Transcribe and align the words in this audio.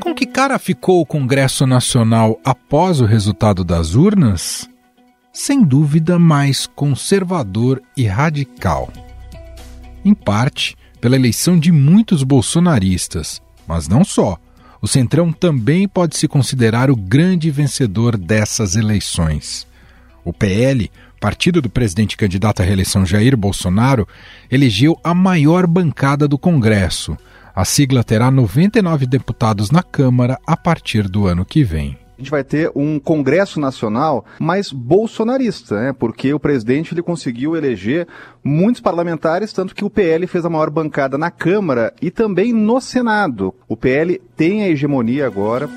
Com 0.00 0.12
que 0.16 0.26
cara 0.26 0.58
ficou 0.58 1.00
o 1.00 1.06
Congresso 1.06 1.64
Nacional 1.64 2.40
após 2.44 3.00
o 3.00 3.04
resultado 3.04 3.62
das 3.62 3.94
urnas? 3.94 4.68
Sem 5.32 5.62
dúvida, 5.62 6.18
mais 6.18 6.66
conservador 6.66 7.80
e 7.96 8.04
radical. 8.04 8.92
Em 10.04 10.12
parte, 10.12 10.76
pela 11.00 11.14
eleição 11.14 11.56
de 11.56 11.70
muitos 11.70 12.24
bolsonaristas, 12.24 13.40
mas 13.64 13.86
não 13.86 14.04
só. 14.04 14.36
O 14.80 14.88
Centrão 14.88 15.32
também 15.32 15.86
pode 15.86 16.16
se 16.16 16.26
considerar 16.26 16.90
o 16.90 16.96
grande 16.96 17.48
vencedor 17.48 18.18
dessas 18.18 18.74
eleições. 18.74 19.68
O 20.24 20.32
PL, 20.32 20.90
partido 21.22 21.62
do 21.62 21.70
presidente 21.70 22.16
candidato 22.16 22.62
à 22.62 22.64
reeleição 22.64 23.06
Jair 23.06 23.36
Bolsonaro, 23.36 24.08
elegeu 24.50 24.98
a 25.04 25.14
maior 25.14 25.68
bancada 25.68 26.26
do 26.26 26.36
Congresso. 26.36 27.16
A 27.54 27.64
sigla 27.64 28.02
terá 28.02 28.28
99 28.28 29.06
deputados 29.06 29.70
na 29.70 29.84
Câmara 29.84 30.36
a 30.44 30.56
partir 30.56 31.08
do 31.08 31.28
ano 31.28 31.44
que 31.44 31.62
vem 31.62 31.96
a 32.18 32.22
gente 32.22 32.30
vai 32.30 32.44
ter 32.44 32.70
um 32.76 33.00
Congresso 33.00 33.58
Nacional 33.58 34.24
mais 34.38 34.70
bolsonarista, 34.70 35.80
né? 35.80 35.92
porque 35.92 36.32
o 36.32 36.38
presidente 36.38 36.94
ele 36.94 37.02
conseguiu 37.02 37.56
eleger 37.56 38.06
muitos 38.44 38.80
parlamentares, 38.80 39.52
tanto 39.52 39.74
que 39.74 39.84
o 39.84 39.90
PL 39.90 40.24
fez 40.28 40.44
a 40.44 40.50
maior 40.50 40.70
bancada 40.70 41.18
na 41.18 41.32
Câmara 41.32 41.92
e 42.00 42.12
também 42.12 42.52
no 42.52 42.80
Senado. 42.80 43.52
O 43.66 43.76
PL 43.76 44.20
tem 44.36 44.62
a 44.62 44.68
hegemonia 44.68 45.26
agora. 45.26 45.68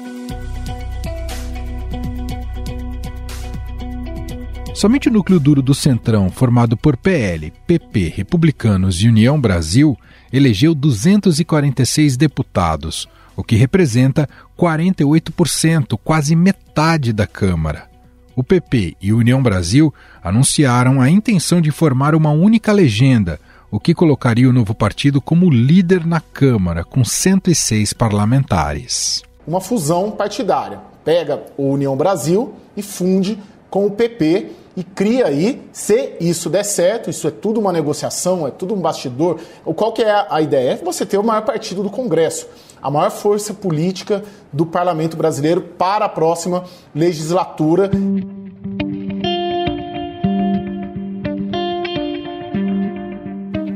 Somente 4.76 5.08
o 5.08 5.12
núcleo 5.12 5.40
duro 5.40 5.62
do 5.62 5.74
Centrão, 5.74 6.30
formado 6.30 6.76
por 6.76 6.98
PL, 6.98 7.50
PP, 7.66 8.12
Republicanos 8.14 9.02
e 9.02 9.08
União 9.08 9.40
Brasil, 9.40 9.98
elegeu 10.34 10.76
246 10.76 12.18
deputados, 12.18 13.08
o 13.38 13.44
que 13.44 13.56
representa 13.56 14.28
48%, 14.59 15.98
quase 16.04 16.36
metade 16.36 17.14
da 17.14 17.26
Câmara. 17.26 17.90
O 18.36 18.44
PP 18.44 18.98
e 19.02 19.14
União 19.14 19.42
Brasil 19.42 19.94
anunciaram 20.22 21.00
a 21.00 21.10
intenção 21.10 21.62
de 21.62 21.72
formar 21.72 22.14
uma 22.14 22.32
única 22.32 22.73
legenda, 22.73 23.39
o 23.72 23.80
que 23.80 23.94
colocaria 23.94 24.50
o 24.50 24.54
novo 24.54 24.76
partido 24.76 25.22
como 25.22 25.50
líder 25.50 26.06
na 26.06 26.20
Câmara, 26.20 26.84
com 26.84 27.06
106 27.06 27.94
parlamentares. 27.94 29.23
Uma 29.48 29.62
fusão 29.62 30.12
partidária. 30.12 30.80
Pega 31.06 31.42
o 31.56 31.70
União 31.70 31.95
Brasil 31.95 32.56
e 32.76 32.82
funde 32.82 33.39
com 33.70 33.86
o 33.86 33.92
PP 33.92 34.64
e 34.76 34.84
cria 34.84 35.28
aí, 35.28 35.62
se 35.72 36.14
isso 36.20 36.50
der 36.50 36.64
certo, 36.64 37.09
isso 37.09 37.28
é 37.28 37.31
tudo 37.31 37.59
uma 37.59 37.72
negociação, 37.72 38.45
é 38.45 38.52
tudo 38.52 38.73
um 38.73 38.82
bastidor. 38.82 39.40
Qual 39.76 39.94
que 39.94 40.02
é 40.02 40.26
a 40.30 40.42
ideia? 40.42 40.72
É 40.72 40.76
você 40.76 41.06
ter 41.06 41.17
o 41.17 41.23
maior 41.23 41.44
partido 41.44 41.82
do 41.82 41.90
Congresso 41.90 42.48
a 42.86 42.92
maior 42.92 43.09
força 43.09 43.52
política 43.52 44.23
do 44.54 44.64
parlamento 44.64 45.17
brasileiro 45.17 45.59
para 45.59 46.06
a 46.06 46.09
próxima 46.09 46.66
legislatura. 46.94 47.90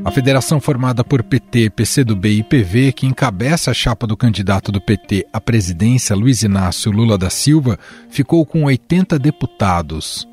A 0.06 0.12
federação 0.12 0.62
formada 0.62 1.04
por 1.04 1.24
PT, 1.24 1.72
PCdoB 1.72 2.38
e 2.38 2.44
PV, 2.44 2.94
que 2.94 3.08
encabeça 3.08 3.72
a 3.72 3.74
chapa 3.74 4.06
do 4.06 4.16
candidato 4.16 4.72
do 4.72 4.80
PT 4.80 5.26
à 5.34 5.42
presidência, 5.42 6.16
Luiz 6.16 6.44
Inácio 6.44 6.92
Lula 6.92 7.18
da 7.18 7.32
Silva, 7.32 7.80
ficou 8.12 8.46
com 8.46 8.66
80 8.66 9.18
deputados. 9.18 10.29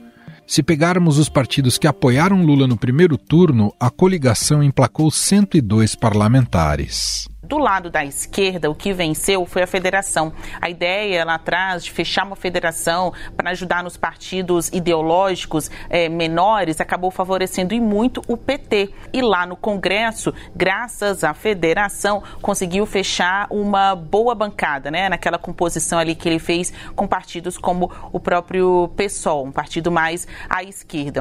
Se 0.46 0.62
pegarmos 0.62 1.18
os 1.18 1.28
partidos 1.28 1.76
que 1.76 1.88
apoiaram 1.88 2.44
Lula 2.44 2.68
no 2.68 2.76
primeiro 2.76 3.18
turno, 3.18 3.74
a 3.80 3.90
coligação 3.90 4.62
emplacou 4.62 5.10
102 5.10 5.96
parlamentares. 5.96 7.26
Do 7.46 7.58
lado 7.58 7.88
da 7.90 8.04
esquerda, 8.04 8.68
o 8.68 8.74
que 8.74 8.92
venceu 8.92 9.46
foi 9.46 9.62
a 9.62 9.68
federação. 9.68 10.32
A 10.60 10.68
ideia 10.68 11.24
lá 11.24 11.34
atrás 11.34 11.84
de 11.84 11.92
fechar 11.92 12.26
uma 12.26 12.34
federação 12.34 13.12
para 13.36 13.50
ajudar 13.50 13.84
nos 13.84 13.96
partidos 13.96 14.68
ideológicos 14.72 15.70
é, 15.88 16.08
menores 16.08 16.80
acabou 16.80 17.08
favorecendo 17.08 17.72
e 17.72 17.80
muito 17.80 18.20
o 18.26 18.36
PT. 18.36 18.92
E 19.12 19.22
lá 19.22 19.46
no 19.46 19.54
Congresso, 19.54 20.34
graças 20.56 21.22
à 21.22 21.32
federação, 21.34 22.20
conseguiu 22.42 22.84
fechar 22.84 23.46
uma 23.48 23.94
boa 23.94 24.34
bancada, 24.34 24.90
né? 24.90 25.08
Naquela 25.08 25.38
composição 25.38 26.00
ali 26.00 26.16
que 26.16 26.28
ele 26.28 26.40
fez 26.40 26.72
com 26.96 27.06
partidos 27.06 27.56
como 27.56 27.92
o 28.12 28.18
próprio 28.18 28.90
PSOL, 28.96 29.46
um 29.46 29.52
partido 29.52 29.92
mais 29.92 30.26
à 30.50 30.64
esquerda. 30.64 31.20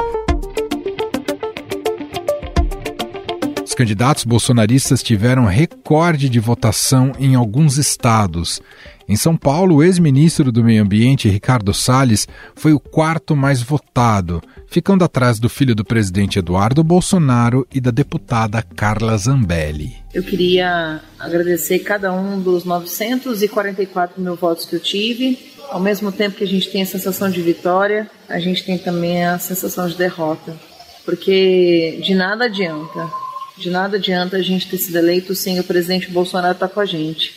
Candidatos 3.76 4.24
bolsonaristas 4.24 5.04
tiveram 5.04 5.46
recorde 5.46 6.30
de 6.30 6.40
votação 6.40 7.12
em 7.20 7.36
alguns 7.36 7.78
estados. 7.78 8.62
Em 9.08 9.16
São 9.16 9.38
Paulo, 9.38 9.76
o 9.76 9.84
ex-ministro 9.84 10.52
do 10.52 10.64
Meio 10.64 10.82
Ambiente, 10.82 11.30
Ricardo 11.30 11.74
Salles, 11.74 12.28
foi 12.56 12.74
o 12.74 12.80
quarto 12.80 13.36
mais 13.36 13.62
votado, 13.62 14.42
ficando 14.68 15.04
atrás 15.04 15.40
do 15.40 15.48
filho 15.48 15.76
do 15.76 15.86
presidente 15.86 16.40
Eduardo 16.40 16.84
Bolsonaro 16.84 17.68
e 17.72 17.80
da 17.80 17.92
deputada 17.92 18.64
Carla 18.64 19.16
Zambelli. 19.16 19.98
Eu 20.12 20.24
queria 20.24 21.02
agradecer 21.20 21.80
cada 21.80 22.12
um 22.12 22.42
dos 22.42 22.64
944 22.64 24.20
mil 24.20 24.36
votos 24.36 24.66
que 24.66 24.76
eu 24.76 24.80
tive. 24.80 25.38
Ao 25.70 25.80
mesmo 25.80 26.12
tempo 26.12 26.38
que 26.38 26.44
a 26.44 26.48
gente 26.48 26.72
tem 26.72 26.82
a 26.82 26.86
sensação 26.86 27.30
de 27.30 27.42
vitória, 27.42 28.10
a 28.28 28.40
gente 28.40 28.64
tem 28.64 28.78
também 28.78 29.24
a 29.26 29.38
sensação 29.38 29.88
de 29.88 29.96
derrota. 29.96 30.56
Porque 31.04 32.02
de 32.04 32.16
nada 32.16 32.46
adianta 32.46 33.25
de 33.58 33.70
nada 33.70 33.98
adianta 33.98 34.38
a 34.38 34.42
gente 34.42 34.68
ter 34.68 34.78
sido 34.78 34.98
eleito 34.98 35.34
sem 35.34 35.60
o 35.60 35.64
presidente 35.64 36.12
Bolsonaro 36.12 36.54
estar 36.54 36.68
com 36.68 36.80
a 36.80 36.86
gente. 36.86 37.36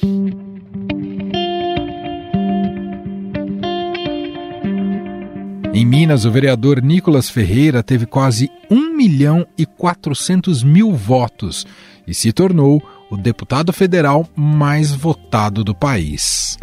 Em 5.72 5.84
Minas, 5.84 6.24
o 6.24 6.30
vereador 6.30 6.82
Nicolas 6.82 7.30
Ferreira 7.30 7.84
teve 7.84 8.04
quase 8.04 8.50
1 8.68 8.96
milhão 8.96 9.46
e 9.56 9.64
400 9.64 10.64
mil 10.64 10.92
votos 10.92 11.64
e 12.04 12.12
se 12.12 12.32
tornou 12.32 12.82
o 13.10 13.16
deputado 13.16 13.72
federal 13.72 14.28
mais 14.34 14.90
votado 14.90 15.62
do 15.62 15.74
país. 15.74 16.58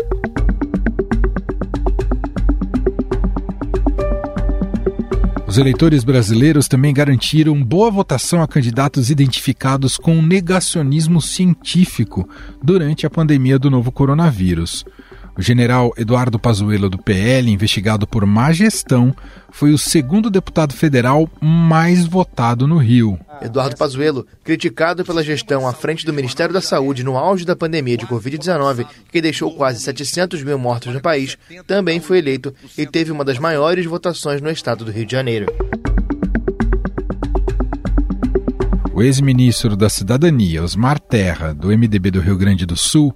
Os 5.56 5.60
eleitores 5.60 6.04
brasileiros 6.04 6.68
também 6.68 6.94
garantiram 6.94 7.64
boa 7.64 7.90
votação 7.90 8.42
a 8.42 8.48
candidatos 8.48 9.10
identificados 9.10 9.96
com 9.96 10.22
negacionismo 10.22 11.22
científico 11.22 12.28
durante 12.62 13.06
a 13.06 13.10
pandemia 13.10 13.58
do 13.58 13.72
novo 13.72 13.90
coronavírus. 13.90 14.84
O 15.38 15.42
general 15.42 15.94
Eduardo 15.98 16.40
Pazuello 16.40 16.90
do 16.90 16.98
PL, 16.98 17.52
investigado 17.52 18.08
por 18.08 18.26
má 18.26 18.54
gestão, 18.54 19.14
foi 19.52 19.74
o 19.74 19.78
segundo 19.78 20.30
deputado 20.30 20.74
federal 20.74 21.30
mais 21.42 22.06
votado 22.06 22.66
no 22.66 22.78
Rio. 22.78 23.20
Eduardo 23.42 23.76
Pazuello, 23.76 24.26
criticado 24.46 25.04
pela 25.04 25.22
gestão 25.22 25.68
à 25.68 25.74
frente 25.74 26.06
do 26.06 26.14
Ministério 26.14 26.54
da 26.54 26.62
Saúde 26.62 27.04
no 27.04 27.18
auge 27.18 27.44
da 27.44 27.54
pandemia 27.54 27.98
de 27.98 28.08
Covid-19, 28.08 28.88
que 29.12 29.22
deixou 29.22 29.54
quase 29.54 29.82
700 29.82 30.42
mil 30.42 30.58
mortos 30.58 30.94
no 30.94 31.02
país, 31.02 31.38
também 31.68 32.00
foi 32.00 32.20
eleito 32.20 32.56
e 32.78 32.86
teve 32.86 33.12
uma 33.12 33.26
das 33.26 33.38
maiores 33.38 33.86
votações 33.86 34.42
no 34.42 34.50
estado 34.50 34.86
do 34.86 34.92
Rio 34.92 35.06
de 35.06 35.12
Janeiro. 35.12 35.48
O 38.94 39.04
ex-ministro 39.04 39.76
da 39.76 39.90
Cidadania, 39.90 40.64
Osmar 40.64 40.98
Terra, 40.98 41.54
do 41.54 41.68
MDB 41.68 42.12
do 42.12 42.22
Rio 42.22 42.38
Grande 42.38 42.66
do 42.66 42.78
Sul, 42.78 43.14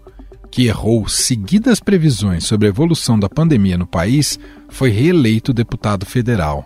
que 0.52 0.68
errou 0.68 1.08
seguidas 1.08 1.80
previsões 1.80 2.46
sobre 2.46 2.68
a 2.68 2.70
evolução 2.70 3.20
da 3.20 3.30
pandemia 3.30 3.78
no 3.78 3.88
país, 3.88 4.40
foi 4.68 4.90
reeleito 4.90 5.54
deputado 5.54 6.06
federal. 6.06 6.66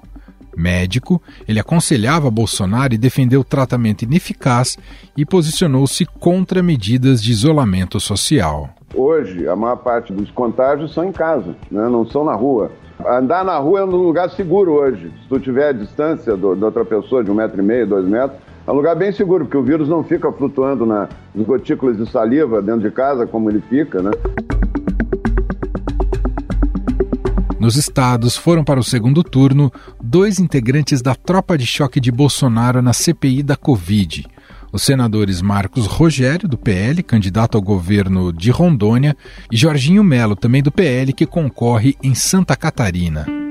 Médico, 0.56 1.22
ele 1.48 1.60
aconselhava 1.60 2.30
Bolsonaro 2.30 2.94
e 2.94 2.98
defendeu 2.98 3.44
tratamento 3.44 4.04
ineficaz 4.04 4.78
e 5.18 5.26
posicionou-se 5.26 6.06
contra 6.19 6.62
medidas 6.62 7.22
de 7.22 7.31
isolamento 7.31 8.00
social. 8.00 8.69
Hoje, 8.94 9.48
a 9.48 9.56
maior 9.56 9.78
parte 9.78 10.13
dos 10.13 10.30
contágios 10.31 10.94
são 10.94 11.04
em 11.04 11.12
casa, 11.12 11.56
né? 11.72 11.90
não 11.90 12.06
são 12.06 12.24
na 12.24 12.36
rua. 12.36 12.72
Andar 13.06 13.44
na 13.44 13.57
rua 13.57 13.80
é 13.80 13.84
um 13.84 13.88
lugar 13.88 14.30
seguro 14.30 14.74
hoje. 14.74 15.12
Se 15.24 15.28
tu 15.28 15.40
tiver 15.40 15.69
a 15.69 15.72
distância 15.74 16.38
do, 16.38 16.56
de 16.56 16.63
outra 16.63 16.86
pessoa 16.86 17.24
de 17.24 17.31
um 17.31 17.34
metro 17.34 17.60
e 17.60 17.66
meio, 17.66 17.88
dois 17.88 18.06
metros, 18.06 18.40
é 18.65 18.71
um 18.71 18.75
lugar 18.75 18.95
bem 18.95 19.12
seguro, 19.12 19.45
porque 19.45 19.57
o 19.57 19.63
vírus 19.63 19.89
não 19.89 20.04
fica 20.04 20.31
flutuando 20.31 20.86
nas 20.86 21.10
gotículas 21.36 21.98
de 21.98 22.10
saliva 22.10 22.62
dentro 22.62 22.81
de 22.81 22.92
casa 22.92 23.27
como 23.27 23.50
ele 23.50 23.62
fica, 23.69 24.01
né? 24.01 24.12
Nos 27.60 27.77
estados 27.77 28.36
foram 28.36 28.63
para 28.63 28.80
o 28.80 28.83
segundo 28.83 29.24
turno 29.24 29.71
dois 30.01 30.38
integrantes 30.39 31.01
da 31.01 31.15
tropa 31.15 31.57
de 31.57 31.65
choque 31.65 32.00
de 32.00 32.12
Bolsonaro 32.12 32.81
na 32.81 32.92
CPI 32.92 33.42
da 33.42 33.56
Covid. 33.56 34.25
Os 34.71 34.81
senadores 34.83 35.42
Marcos 35.42 35.86
Rogério, 35.86 36.50
do 36.50 36.57
PL, 36.57 37.04
candidato 37.04 37.56
ao 37.56 37.62
governo 37.62 38.33
de 38.33 38.50
Rondônia, 38.50 39.16
e 39.51 39.56
Jorginho 39.56 40.04
Melo, 40.04 40.36
também 40.36 40.63
do 40.63 40.71
PL, 40.71 41.13
que 41.13 41.25
concorre 41.25 41.95
em 42.01 42.16
Santa 42.16 42.56
Catarina. 42.56 43.43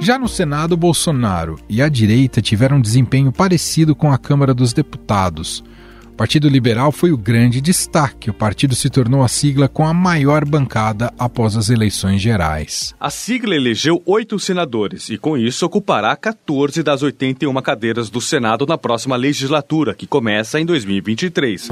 Já 0.00 0.18
no 0.18 0.26
Senado, 0.26 0.78
Bolsonaro 0.78 1.58
e 1.68 1.82
a 1.82 1.88
direita 1.88 2.40
tiveram 2.40 2.78
um 2.78 2.80
desempenho 2.80 3.30
parecido 3.30 3.94
com 3.94 4.10
a 4.10 4.16
Câmara 4.16 4.54
dos 4.54 4.72
Deputados. 4.72 5.62
O 6.06 6.14
Partido 6.16 6.48
Liberal 6.48 6.90
foi 6.90 7.12
o 7.12 7.18
grande 7.18 7.60
destaque. 7.60 8.30
O 8.30 8.34
partido 8.34 8.74
se 8.74 8.88
tornou 8.88 9.22
a 9.22 9.28
sigla 9.28 9.68
com 9.68 9.86
a 9.86 9.92
maior 9.92 10.46
bancada 10.46 11.12
após 11.18 11.54
as 11.54 11.68
eleições 11.68 12.20
gerais. 12.20 12.94
A 12.98 13.10
sigla 13.10 13.54
elegeu 13.54 14.02
oito 14.06 14.38
senadores 14.38 15.10
e, 15.10 15.18
com 15.18 15.36
isso, 15.36 15.66
ocupará 15.66 16.16
14 16.16 16.82
das 16.82 17.02
81 17.02 17.52
cadeiras 17.60 18.08
do 18.08 18.22
Senado 18.22 18.64
na 18.66 18.78
próxima 18.78 19.16
legislatura, 19.16 19.94
que 19.94 20.06
começa 20.06 20.58
em 20.58 20.64
2023. 20.64 21.68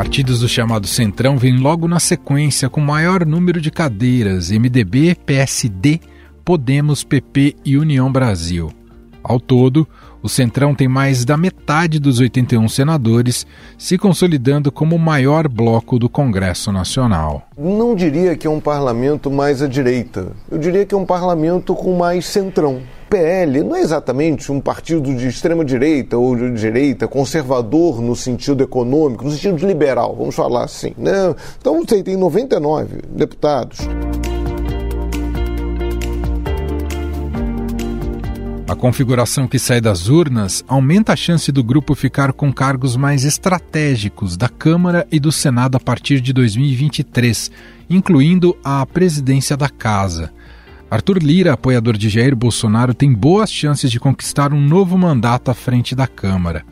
Partidos 0.00 0.40
do 0.40 0.48
chamado 0.48 0.86
Centrão 0.86 1.36
vêm 1.36 1.58
logo 1.58 1.86
na 1.86 2.00
sequência 2.00 2.70
com 2.70 2.80
maior 2.80 3.26
número 3.26 3.60
de 3.60 3.70
cadeiras: 3.70 4.50
MDB, 4.50 5.14
PSD, 5.26 6.00
Podemos, 6.42 7.04
PP 7.04 7.54
e 7.66 7.76
União 7.76 8.10
Brasil. 8.10 8.72
Ao 9.22 9.38
todo, 9.38 9.86
o 10.22 10.28
Centrão 10.28 10.74
tem 10.74 10.88
mais 10.88 11.26
da 11.26 11.36
metade 11.36 12.00
dos 12.00 12.18
81 12.18 12.66
senadores, 12.70 13.46
se 13.76 13.98
consolidando 13.98 14.72
como 14.72 14.96
o 14.96 14.98
maior 14.98 15.46
bloco 15.46 15.98
do 15.98 16.08
Congresso 16.08 16.72
Nacional. 16.72 17.46
Não 17.58 17.94
diria 17.94 18.34
que 18.34 18.46
é 18.46 18.50
um 18.50 18.58
parlamento 18.58 19.30
mais 19.30 19.60
à 19.60 19.68
direita, 19.68 20.32
eu 20.50 20.56
diria 20.56 20.86
que 20.86 20.94
é 20.94 20.98
um 20.98 21.04
parlamento 21.04 21.74
com 21.74 21.94
mais 21.94 22.24
centrão. 22.24 22.80
PL 23.10 23.64
não 23.64 23.74
é 23.74 23.80
exatamente 23.80 24.52
um 24.52 24.60
partido 24.60 25.12
de 25.12 25.26
extrema 25.26 25.64
direita 25.64 26.16
ou 26.16 26.36
de 26.36 26.52
direita, 26.52 27.08
conservador 27.08 28.00
no 28.00 28.14
sentido 28.14 28.62
econômico, 28.62 29.24
no 29.24 29.32
sentido 29.32 29.66
liberal, 29.66 30.14
vamos 30.16 30.36
falar 30.36 30.62
assim. 30.62 30.94
Né? 30.96 31.34
Então, 31.60 31.82
sei, 31.88 32.04
tem 32.04 32.16
99 32.16 33.02
deputados. 33.10 33.80
A 38.68 38.76
configuração 38.76 39.48
que 39.48 39.58
sai 39.58 39.80
das 39.80 40.06
urnas 40.06 40.64
aumenta 40.68 41.12
a 41.12 41.16
chance 41.16 41.50
do 41.50 41.64
grupo 41.64 41.96
ficar 41.96 42.32
com 42.32 42.52
cargos 42.52 42.94
mais 42.94 43.24
estratégicos 43.24 44.36
da 44.36 44.48
Câmara 44.48 45.04
e 45.10 45.18
do 45.18 45.32
Senado 45.32 45.76
a 45.76 45.80
partir 45.80 46.20
de 46.20 46.32
2023, 46.32 47.50
incluindo 47.90 48.56
a 48.62 48.86
presidência 48.86 49.56
da 49.56 49.68
Casa. 49.68 50.32
Arthur 50.90 51.22
Lira, 51.22 51.52
apoiador 51.52 51.96
de 51.96 52.08
Jair 52.08 52.34
Bolsonaro, 52.34 52.92
tem 52.92 53.12
boas 53.12 53.52
chances 53.52 53.92
de 53.92 54.00
conquistar 54.00 54.52
um 54.52 54.60
novo 54.60 54.98
mandato 54.98 55.48
à 55.48 55.54
frente 55.54 55.94
da 55.94 56.08
Câmara 56.08 56.64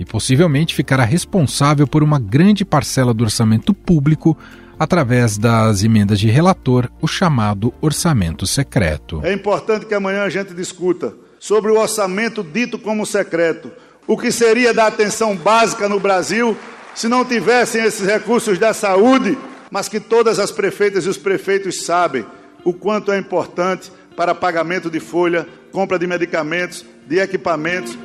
e 0.00 0.04
possivelmente 0.04 0.74
ficará 0.74 1.04
responsável 1.04 1.86
por 1.86 2.02
uma 2.02 2.18
grande 2.18 2.64
parcela 2.64 3.14
do 3.14 3.22
orçamento 3.22 3.72
público 3.72 4.36
através 4.76 5.38
das 5.38 5.84
emendas 5.84 6.18
de 6.18 6.28
relator, 6.28 6.90
o 7.00 7.06
chamado 7.06 7.72
orçamento 7.80 8.48
secreto. 8.48 9.20
É 9.22 9.32
importante 9.32 9.86
que 9.86 9.94
amanhã 9.94 10.24
a 10.24 10.28
gente 10.28 10.52
discuta 10.54 11.14
sobre 11.38 11.70
o 11.70 11.78
orçamento 11.78 12.42
dito 12.42 12.80
como 12.80 13.06
secreto. 13.06 13.70
O 14.08 14.18
que 14.18 14.32
seria 14.32 14.74
da 14.74 14.88
atenção 14.88 15.36
básica 15.36 15.88
no 15.88 16.00
Brasil 16.00 16.56
se 16.96 17.06
não 17.06 17.24
tivessem 17.24 17.84
esses 17.84 18.04
recursos 18.04 18.58
da 18.58 18.74
saúde, 18.74 19.38
mas 19.70 19.88
que 19.88 20.00
todas 20.00 20.40
as 20.40 20.50
prefeitas 20.50 21.06
e 21.06 21.08
os 21.08 21.16
prefeitos 21.16 21.84
sabem 21.84 22.26
o 22.64 22.72
quanto 22.72 23.12
é 23.12 23.18
importante 23.18 23.90
para 24.16 24.34
pagamento 24.34 24.90
de 24.90 25.00
folha, 25.00 25.46
compra 25.70 25.98
de 25.98 26.06
medicamentos, 26.06 26.84
de 27.06 27.18
equipamentos. 27.18 27.98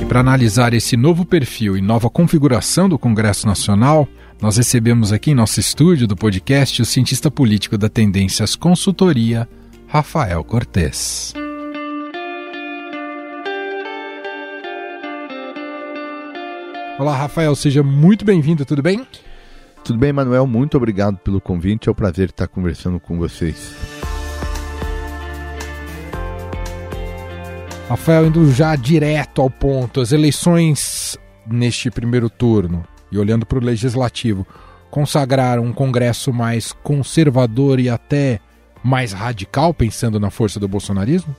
E 0.00 0.04
para 0.04 0.20
analisar 0.20 0.74
esse 0.74 0.96
novo 0.96 1.24
perfil 1.24 1.76
e 1.76 1.80
nova 1.80 2.08
configuração 2.10 2.88
do 2.88 2.98
Congresso 2.98 3.46
Nacional, 3.46 4.08
nós 4.40 4.58
recebemos 4.58 5.12
aqui 5.12 5.30
em 5.30 5.34
nosso 5.34 5.58
estúdio 5.58 6.06
do 6.06 6.14
podcast 6.14 6.82
o 6.82 6.84
cientista 6.84 7.30
político 7.30 7.78
da 7.78 7.88
Tendências 7.88 8.54
Consultoria, 8.54 9.48
Rafael 9.88 10.44
Cortes. 10.44 11.32
Olá, 16.98 17.14
Rafael, 17.16 17.54
seja 17.54 17.82
muito 17.82 18.24
bem-vindo, 18.24 18.64
tudo 18.64 18.82
bem? 18.82 19.06
Tudo 19.86 20.00
bem, 20.00 20.12
Manuel, 20.12 20.48
muito 20.48 20.76
obrigado 20.76 21.16
pelo 21.18 21.40
convite, 21.40 21.88
é 21.88 21.92
um 21.92 21.94
prazer 21.94 22.30
estar 22.30 22.48
conversando 22.48 22.98
com 22.98 23.16
vocês. 23.16 23.72
Rafael, 27.88 28.26
indo 28.26 28.50
já 28.50 28.74
direto 28.74 29.40
ao 29.40 29.48
ponto, 29.48 30.00
as 30.00 30.10
eleições 30.10 31.16
neste 31.46 31.88
primeiro 31.88 32.28
turno 32.28 32.84
e 33.12 33.18
olhando 33.18 33.46
para 33.46 33.58
o 33.58 33.64
legislativo, 33.64 34.44
consagraram 34.90 35.62
um 35.62 35.72
Congresso 35.72 36.32
mais 36.32 36.72
conservador 36.72 37.78
e 37.78 37.88
até 37.88 38.40
mais 38.82 39.12
radical, 39.12 39.72
pensando 39.72 40.18
na 40.18 40.30
força 40.30 40.58
do 40.58 40.66
bolsonarismo? 40.66 41.32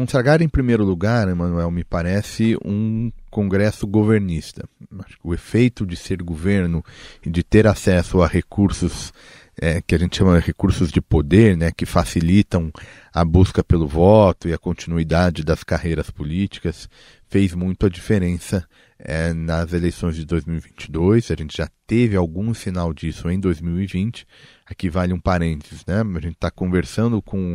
Consagrar, 0.00 0.40
em 0.40 0.48
primeiro 0.48 0.82
lugar, 0.82 1.28
Emanuel, 1.28 1.70
me 1.70 1.84
parece 1.84 2.56
um 2.64 3.12
Congresso 3.30 3.86
governista. 3.86 4.66
Acho 4.98 5.18
que 5.18 5.28
o 5.28 5.34
efeito 5.34 5.84
de 5.84 5.94
ser 5.94 6.22
governo 6.22 6.82
e 7.22 7.28
de 7.28 7.42
ter 7.42 7.66
acesso 7.66 8.22
a 8.22 8.26
recursos 8.26 9.12
é, 9.60 9.82
que 9.82 9.94
a 9.94 9.98
gente 9.98 10.16
chama 10.16 10.40
de 10.40 10.46
recursos 10.46 10.90
de 10.90 11.02
poder, 11.02 11.54
né, 11.54 11.70
que 11.70 11.84
facilitam 11.84 12.72
a 13.12 13.22
busca 13.22 13.62
pelo 13.62 13.86
voto 13.86 14.48
e 14.48 14.54
a 14.54 14.58
continuidade 14.58 15.44
das 15.44 15.62
carreiras 15.62 16.10
políticas, 16.10 16.88
fez 17.28 17.54
muito 17.54 17.84
a 17.84 17.90
diferença 17.90 18.66
é, 18.98 19.34
nas 19.34 19.74
eleições 19.74 20.16
de 20.16 20.24
2022. 20.24 21.30
A 21.30 21.34
gente 21.34 21.56
já 21.58 21.68
teve 21.86 22.16
algum 22.16 22.54
sinal 22.54 22.94
disso 22.94 23.28
em 23.28 23.38
2020. 23.38 24.26
Aqui 24.64 24.88
vale 24.88 25.12
um 25.12 25.20
parênteses, 25.20 25.84
né? 25.86 26.00
A 26.00 26.20
gente 26.20 26.34
está 26.34 26.50
conversando 26.50 27.20
com, 27.20 27.54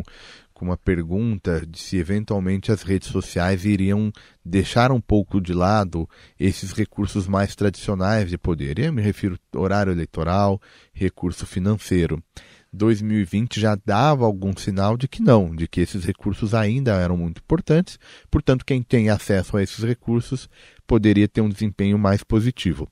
com 0.56 0.64
uma 0.64 0.76
pergunta 0.78 1.66
de 1.66 1.78
se 1.78 1.98
eventualmente 1.98 2.72
as 2.72 2.80
redes 2.80 3.08
sociais 3.08 3.66
iriam 3.66 4.10
deixar 4.42 4.90
um 4.90 5.02
pouco 5.02 5.38
de 5.38 5.52
lado 5.52 6.08
esses 6.40 6.72
recursos 6.72 7.28
mais 7.28 7.54
tradicionais 7.54 8.30
de 8.30 8.38
poder. 8.38 8.78
Eu 8.78 8.90
me 8.90 9.02
refiro 9.02 9.38
horário 9.54 9.92
eleitoral, 9.92 10.58
recurso 10.94 11.44
financeiro. 11.44 12.24
2020 12.72 13.60
já 13.60 13.76
dava 13.84 14.24
algum 14.24 14.56
sinal 14.56 14.96
de 14.96 15.06
que 15.06 15.22
não, 15.22 15.54
de 15.54 15.68
que 15.68 15.82
esses 15.82 16.06
recursos 16.06 16.54
ainda 16.54 16.92
eram 16.94 17.18
muito 17.18 17.42
importantes, 17.42 17.98
portanto, 18.30 18.64
quem 18.64 18.82
tem 18.82 19.10
acesso 19.10 19.58
a 19.58 19.62
esses 19.62 19.84
recursos 19.84 20.48
poderia 20.86 21.28
ter 21.28 21.42
um 21.42 21.50
desempenho 21.50 21.98
mais 21.98 22.24
positivo. 22.24 22.88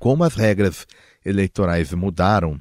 Como 0.00 0.24
as 0.24 0.34
regras 0.34 0.84
eleitorais 1.24 1.92
mudaram, 1.92 2.60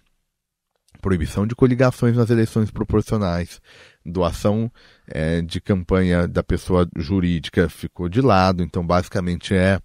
proibição 1.01 1.47
de 1.47 1.55
coligações 1.55 2.15
nas 2.15 2.29
eleições 2.29 2.69
proporcionais, 2.69 3.59
doação 4.05 4.71
é, 5.07 5.41
de 5.41 5.61
campanha 5.61 6.27
da 6.27 6.43
pessoa 6.43 6.87
jurídica 6.95 7.69
ficou 7.69 8.09
de 8.09 8.21
lado, 8.21 8.63
então 8.63 8.85
basicamente 8.85 9.53
é 9.53 9.79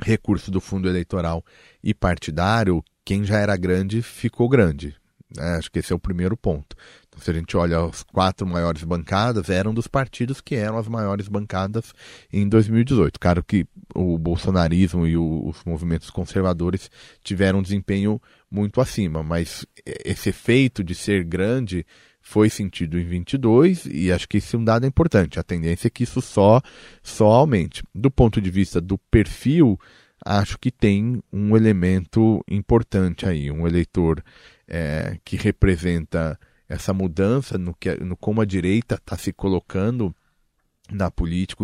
recurso 0.00 0.50
do 0.50 0.60
fundo 0.60 0.88
eleitoral 0.88 1.44
e 1.82 1.94
partidário, 1.94 2.82
quem 3.04 3.24
já 3.24 3.38
era 3.38 3.56
grande 3.56 4.02
ficou 4.02 4.48
grande. 4.48 4.96
Né? 5.36 5.56
Acho 5.56 5.70
que 5.70 5.78
esse 5.78 5.92
é 5.92 5.96
o 5.96 6.00
primeiro 6.00 6.36
ponto. 6.36 6.76
Então, 7.08 7.20
se 7.20 7.30
a 7.30 7.34
gente 7.34 7.56
olha 7.56 7.84
as 7.84 8.02
quatro 8.02 8.46
maiores 8.46 8.84
bancadas, 8.84 9.48
eram 9.48 9.74
dos 9.74 9.86
partidos 9.86 10.40
que 10.40 10.54
eram 10.54 10.78
as 10.78 10.88
maiores 10.88 11.28
bancadas 11.28 11.92
em 12.32 12.48
2018. 12.48 13.18
Claro 13.18 13.42
que 13.42 13.66
o 13.94 14.18
bolsonarismo 14.18 15.06
e 15.06 15.16
o, 15.16 15.48
os 15.48 15.62
movimentos 15.64 16.10
conservadores 16.10 16.90
tiveram 17.22 17.60
um 17.60 17.62
desempenho 17.62 18.20
muito 18.50 18.80
acima, 18.80 19.22
mas 19.22 19.66
esse 20.04 20.28
efeito 20.28 20.82
de 20.82 20.94
ser 20.94 21.24
grande 21.24 21.86
foi 22.26 22.48
sentido 22.48 22.98
em 22.98 23.04
22 23.04 23.84
e 23.84 24.10
acho 24.10 24.26
que 24.26 24.38
esse 24.38 24.56
é 24.56 24.58
um 24.58 24.64
dado 24.64 24.86
importante. 24.86 25.38
A 25.38 25.42
tendência 25.42 25.88
é 25.88 25.90
que 25.90 26.04
isso 26.04 26.22
só, 26.22 26.60
só 27.02 27.26
aumente. 27.26 27.82
Do 27.94 28.10
ponto 28.10 28.40
de 28.40 28.50
vista 28.50 28.80
do 28.80 28.96
perfil, 29.10 29.78
acho 30.24 30.58
que 30.58 30.70
tem 30.70 31.22
um 31.30 31.54
elemento 31.54 32.42
importante 32.48 33.26
aí, 33.26 33.50
um 33.50 33.68
eleitor 33.68 34.24
é, 34.66 35.18
que 35.22 35.36
representa 35.36 36.40
essa 36.66 36.94
mudança 36.94 37.58
no, 37.58 37.74
que, 37.74 37.94
no 38.02 38.16
como 38.16 38.40
a 38.40 38.46
direita 38.46 38.94
está 38.94 39.18
se 39.18 39.30
colocando 39.30 40.16
na 40.90 41.10
política. 41.10 41.62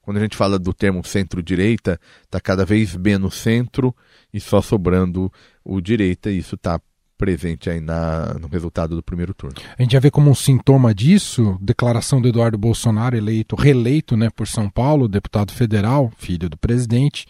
Quando 0.00 0.16
a 0.16 0.20
gente 0.20 0.36
fala 0.36 0.58
do 0.58 0.72
termo 0.72 1.04
centro-direita, 1.04 2.00
está 2.22 2.40
cada 2.40 2.64
vez 2.64 2.96
menos 2.96 3.34
centro 3.34 3.94
e 4.32 4.40
só 4.40 4.62
sobrando 4.62 5.30
o 5.62 5.78
direita, 5.78 6.30
e 6.30 6.38
isso 6.38 6.54
está 6.54 6.80
presente 7.16 7.70
aí 7.70 7.80
na, 7.80 8.34
no 8.34 8.48
resultado 8.48 8.96
do 8.96 9.02
primeiro 9.02 9.32
turno. 9.32 9.56
A 9.78 9.82
gente 9.82 9.92
já 9.92 10.00
vê 10.00 10.10
como 10.10 10.30
um 10.30 10.34
sintoma 10.34 10.94
disso, 10.94 11.58
declaração 11.60 12.20
do 12.20 12.28
Eduardo 12.28 12.58
Bolsonaro, 12.58 13.16
eleito, 13.16 13.56
reeleito 13.56 14.16
né, 14.16 14.28
por 14.30 14.46
São 14.46 14.68
Paulo, 14.68 15.08
deputado 15.08 15.52
federal, 15.52 16.10
filho 16.16 16.48
do 16.48 16.56
presidente, 16.56 17.26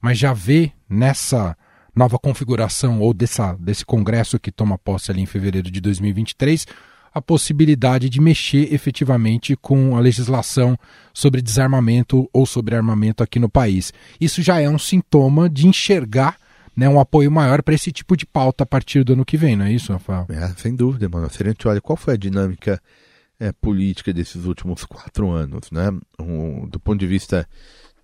mas 0.00 0.18
já 0.18 0.32
vê 0.32 0.72
nessa 0.88 1.56
nova 1.94 2.18
configuração 2.18 3.00
ou 3.00 3.14
dessa, 3.14 3.54
desse 3.54 3.84
Congresso 3.84 4.38
que 4.38 4.52
toma 4.52 4.78
posse 4.78 5.10
ali 5.10 5.22
em 5.22 5.26
fevereiro 5.26 5.70
de 5.70 5.80
2023 5.80 6.66
a 7.16 7.22
possibilidade 7.22 8.10
de 8.10 8.20
mexer 8.20 8.74
efetivamente 8.74 9.56
com 9.56 9.96
a 9.96 10.00
legislação 10.00 10.76
sobre 11.14 11.40
desarmamento 11.40 12.28
ou 12.30 12.44
sobre 12.44 12.76
armamento 12.76 13.22
aqui 13.22 13.38
no 13.38 13.48
país. 13.48 13.90
Isso 14.20 14.42
já 14.42 14.60
é 14.60 14.68
um 14.68 14.78
sintoma 14.78 15.48
de 15.48 15.66
enxergar 15.66 16.36
né, 16.76 16.88
um 16.88 17.00
apoio 17.00 17.30
maior 17.30 17.62
para 17.62 17.74
esse 17.74 17.90
tipo 17.90 18.16
de 18.16 18.26
pauta 18.26 18.64
a 18.64 18.66
partir 18.66 19.02
do 19.02 19.14
ano 19.14 19.24
que 19.24 19.36
vem, 19.36 19.56
não 19.56 19.64
é 19.64 19.72
isso, 19.72 19.92
Rafael? 19.92 20.26
É, 20.28 20.48
sem 20.58 20.76
dúvida, 20.76 21.08
mano. 21.08 21.30
Se 21.30 21.42
a 21.42 21.46
gente 21.46 21.66
olha 21.66 21.80
qual 21.80 21.96
foi 21.96 22.14
a 22.14 22.18
dinâmica 22.18 22.80
é, 23.40 23.50
política 23.52 24.12
desses 24.12 24.44
últimos 24.44 24.84
quatro 24.84 25.30
anos, 25.30 25.70
né? 25.70 25.90
Um, 26.20 26.68
do 26.68 26.78
ponto 26.78 26.98
de 26.98 27.06
vista 27.06 27.48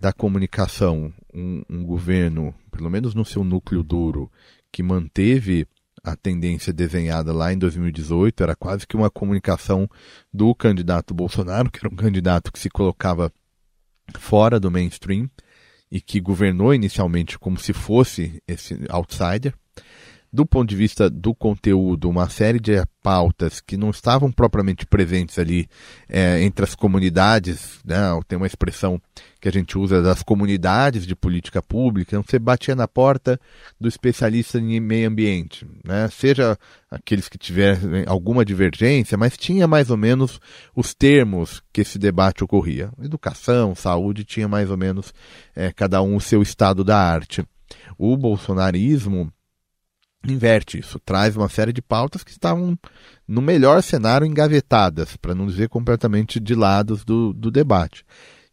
da 0.01 0.13
comunicação, 0.13 1.13
um, 1.35 1.63
um 1.69 1.85
governo, 1.85 2.55
pelo 2.71 2.91
menos 2.91 3.15
no 3.15 3.25
seu 3.25 3.45
núcleo 3.45 3.83
duro, 3.83 4.31
que 4.71 4.83
manteve 4.83 5.67
a 6.03 6.17
tendência 6.17 6.73
desenhada 6.73 7.33
lá 7.33 7.53
em 7.53 7.59
2018 7.59 8.43
era 8.43 8.57
quase 8.57 8.87
que 8.87 8.97
uma 8.97 9.09
comunicação 9.09 9.89
do 10.33 10.53
candidato 10.55 11.15
Bolsonaro, 11.15 11.71
que 11.71 11.79
era 11.79 11.93
um 11.93 11.97
candidato 11.97 12.51
que 12.51 12.59
se 12.59 12.69
colocava 12.69 13.33
fora 14.19 14.59
do 14.59 14.71
mainstream 14.71 15.31
e 15.93 16.01
que 16.01 16.19
governou 16.19 16.73
inicialmente 16.73 17.39
como 17.39 17.59
se 17.59 17.75
fosse 17.75 18.43
esse 18.49 18.75
outsider 18.89 19.55
do 20.33 20.47
ponto 20.47 20.67
de 20.67 20.75
vista 20.75 21.11
do 21.11 21.35
conteúdo, 21.35 22.09
uma 22.09 22.27
série 22.31 22.59
de 22.59 22.83
pautas 23.03 23.61
que 23.61 23.77
não 23.77 23.91
estavam 23.91 24.33
propriamente 24.33 24.87
presentes 24.87 25.39
ali 25.39 25.69
é, 26.09 26.43
entre 26.43 26.65
as 26.65 26.75
comunidades, 26.75 27.81
né? 27.85 27.99
tem 28.27 28.39
uma 28.39 28.47
expressão 28.47 28.99
que 29.39 29.49
a 29.49 29.53
gente 29.53 29.77
usa 29.77 30.01
das 30.01 30.23
comunidades 30.23 31.07
de 31.07 31.15
política 31.15 31.61
pública, 31.61 32.13
então 32.13 32.23
você 32.23 32.39
batia 32.39 32.75
na 32.75 32.89
porta 32.89 33.39
do 33.79 33.87
especialista 33.87 34.59
em 34.59 34.81
meio 34.81 35.09
ambiente, 35.09 35.67
né? 35.85 36.09
seja 36.11 36.57
aqueles 36.91 37.29
que 37.29 37.37
tiverem 37.37 38.05
alguma 38.07 38.43
divergência, 38.43 39.19
mas 39.19 39.37
tinha 39.37 39.69
mais 39.69 39.91
ou 39.91 39.99
menos 39.99 40.41
os 40.75 40.95
termos 40.95 41.63
que 41.71 41.83
esse 41.83 41.99
debate 41.99 42.43
ocorria. 42.43 42.91
Educação, 43.03 43.75
saúde, 43.75 44.25
tinha 44.25 44.49
mais 44.49 44.71
ou 44.71 44.79
menos 44.79 45.13
é, 45.55 45.71
cada 45.73 46.01
um 46.01 46.17
o 46.17 46.21
seu 46.21 46.41
estado 46.41 46.83
da 46.83 46.97
arte. 46.97 47.45
O 47.99 48.17
bolsonarismo 48.17 49.31
inverte 50.27 50.79
isso, 50.79 50.99
traz 51.01 51.37
uma 51.37 51.49
série 51.49 51.73
de 51.73 51.83
pautas 51.83 52.23
que 52.23 52.31
estavam, 52.31 52.79
no 53.27 53.43
melhor 53.43 53.83
cenário, 53.83 54.27
engavetadas, 54.27 55.17
para 55.17 55.35
não 55.35 55.47
dizer 55.47 55.69
completamente 55.69 56.39
de 56.39 56.55
lados 56.55 57.05
do, 57.05 57.33
do 57.33 57.51
debate. 57.51 58.05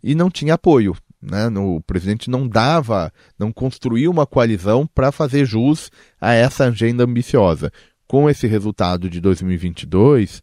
E 0.01 0.15
não 0.15 0.29
tinha 0.29 0.55
apoio. 0.55 0.95
Né? 1.21 1.47
O 1.49 1.81
presidente 1.81 2.29
não 2.29 2.47
dava, 2.47 3.11
não 3.37 3.51
construiu 3.51 4.09
uma 4.09 4.25
coalizão 4.25 4.87
para 4.87 5.11
fazer 5.11 5.45
jus 5.45 5.91
a 6.19 6.33
essa 6.33 6.65
agenda 6.65 7.03
ambiciosa. 7.03 7.71
Com 8.07 8.29
esse 8.29 8.47
resultado 8.47 9.09
de 9.09 9.19
2022, 9.19 10.41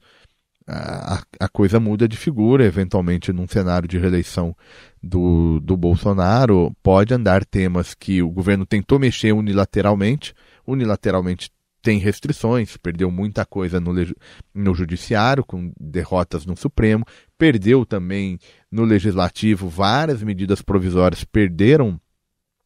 a, 0.68 1.22
a 1.38 1.48
coisa 1.48 1.78
muda 1.78 2.08
de 2.08 2.16
figura, 2.16 2.64
eventualmente 2.64 3.32
num 3.32 3.46
cenário 3.46 3.88
de 3.88 3.98
reeleição 3.98 4.54
do, 5.02 5.60
do 5.60 5.76
Bolsonaro, 5.76 6.74
pode 6.82 7.14
andar 7.14 7.44
temas 7.44 7.94
que 7.94 8.20
o 8.20 8.30
governo 8.30 8.66
tentou 8.66 8.98
mexer 8.98 9.32
unilateralmente, 9.32 10.34
unilateralmente 10.66 11.50
tem 11.82 11.98
restrições, 11.98 12.76
perdeu 12.76 13.10
muita 13.12 13.46
coisa 13.46 13.78
no, 13.78 13.92
no 14.52 14.74
Judiciário, 14.74 15.44
com 15.44 15.72
derrotas 15.80 16.44
no 16.44 16.56
Supremo, 16.56 17.04
perdeu 17.38 17.86
também 17.86 18.40
no 18.70 18.84
Legislativo, 18.84 19.68
várias 19.68 20.20
medidas 20.20 20.60
provisórias 20.60 21.22
perderam 21.22 22.00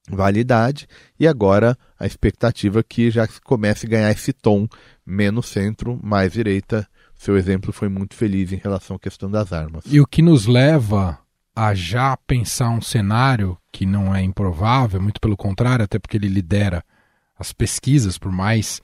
validade, 0.08 0.88
e 1.18 1.26
agora 1.26 1.76
a 1.98 2.06
expectativa 2.06 2.80
é 2.80 2.82
que 2.82 3.10
já 3.10 3.28
comece 3.44 3.86
a 3.86 3.90
ganhar 3.90 4.10
esse 4.10 4.32
tom 4.32 4.66
menos 5.04 5.48
centro, 5.48 6.00
mais 6.02 6.32
direita. 6.32 6.88
Seu 7.14 7.36
exemplo 7.36 7.72
foi 7.72 7.90
muito 7.90 8.14
feliz 8.14 8.52
em 8.52 8.56
relação 8.56 8.96
à 8.96 8.98
questão 8.98 9.30
das 9.30 9.52
armas. 9.52 9.84
E 9.86 10.00
o 10.00 10.06
que 10.06 10.22
nos 10.22 10.46
leva 10.46 11.18
a 11.54 11.74
já 11.74 12.16
pensar 12.16 12.70
um 12.70 12.80
cenário 12.80 13.58
que 13.70 13.84
não 13.84 14.14
é 14.14 14.22
improvável, 14.22 15.00
muito 15.00 15.20
pelo 15.20 15.36
contrário, 15.36 15.84
até 15.84 15.98
porque 15.98 16.16
ele 16.16 16.28
lidera 16.28 16.82
as 17.40 17.52
pesquisas, 17.52 18.18
por 18.18 18.30
mais 18.30 18.82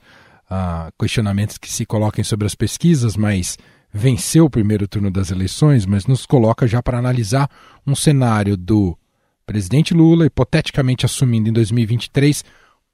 uh, 0.49 0.91
questionamentos 0.99 1.57
que 1.57 1.71
se 1.71 1.85
coloquem 1.85 2.23
sobre 2.23 2.47
as 2.47 2.55
pesquisas, 2.55 3.15
mas 3.15 3.57
venceu 3.93 4.45
o 4.45 4.49
primeiro 4.49 4.87
turno 4.87 5.11
das 5.11 5.31
eleições, 5.31 5.85
mas 5.85 6.05
nos 6.05 6.25
coloca 6.25 6.67
já 6.67 6.81
para 6.81 6.97
analisar 6.97 7.49
um 7.85 7.95
cenário 7.95 8.57
do 8.57 8.97
presidente 9.45 9.93
Lula, 9.93 10.25
hipoteticamente 10.25 11.05
assumindo 11.05 11.49
em 11.49 11.53
2023, 11.53 12.43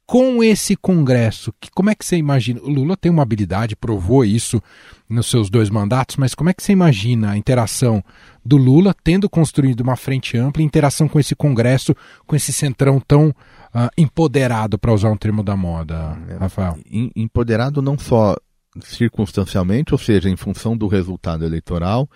com 0.06 0.42
esse 0.44 0.76
Congresso. 0.76 1.52
Que, 1.60 1.70
como 1.70 1.90
é 1.90 1.94
que 1.94 2.04
você 2.04 2.16
imagina? 2.16 2.60
O 2.62 2.68
Lula 2.68 2.96
tem 2.96 3.10
uma 3.10 3.22
habilidade, 3.22 3.74
provou 3.74 4.24
isso 4.24 4.62
nos 5.08 5.26
seus 5.26 5.50
dois 5.50 5.70
mandatos, 5.70 6.16
mas 6.16 6.34
como 6.34 6.50
é 6.50 6.54
que 6.54 6.62
você 6.62 6.72
imagina 6.72 7.30
a 7.30 7.36
interação 7.36 8.04
do 8.44 8.56
Lula 8.56 8.94
tendo 9.02 9.28
construído 9.28 9.80
uma 9.80 9.96
frente 9.96 10.36
ampla, 10.36 10.62
interação 10.62 11.08
com 11.08 11.18
esse 11.18 11.34
Congresso, 11.34 11.94
com 12.26 12.36
esse 12.36 12.52
centrão 12.52 13.00
tão 13.00 13.34
uh, 13.74 13.90
empoderado, 13.98 14.78
para 14.78 14.92
usar 14.92 15.10
um 15.10 15.16
termo 15.16 15.42
da 15.42 15.56
moda, 15.56 16.18
é, 16.28 16.36
Rafael? 16.36 16.78
Empoderado 17.16 17.82
não 17.82 17.98
só 17.98 18.36
circunstancialmente, 18.80 19.92
ou 19.92 19.98
seja, 19.98 20.28
em 20.28 20.36
função 20.36 20.76
do 20.76 20.86
resultado 20.86 21.44
eleitoral, 21.44 22.08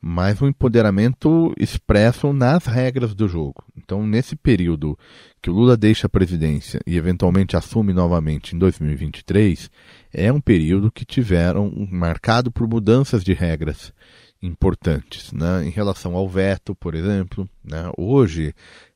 mas 0.00 0.40
um 0.40 0.48
empoderamento 0.48 1.54
expresso 1.58 2.32
nas 2.32 2.64
regras 2.64 3.14
do 3.14 3.28
jogo. 3.28 3.62
Então, 3.76 4.06
nesse 4.06 4.34
período 4.34 4.98
que 5.42 5.50
o 5.50 5.52
Lula 5.52 5.76
deixa 5.76 6.06
a 6.06 6.10
presidência 6.10 6.80
e 6.86 6.96
eventualmente 6.96 7.56
assume 7.56 7.92
novamente 7.92 8.56
em 8.56 8.58
2023, 8.58 9.70
é 10.12 10.32
um 10.32 10.40
período 10.40 10.90
que 10.90 11.04
tiveram 11.04 11.70
marcado 11.90 12.50
por 12.50 12.66
mudanças 12.66 13.22
de 13.22 13.34
regras 13.34 13.92
importantes, 14.42 15.32
né? 15.32 15.64
Em 15.64 15.70
relação 15.70 16.16
ao 16.16 16.28
veto, 16.28 16.74
por 16.74 16.94
exemplo, 16.94 17.48
né? 17.62 17.90
Hoje 17.96 18.54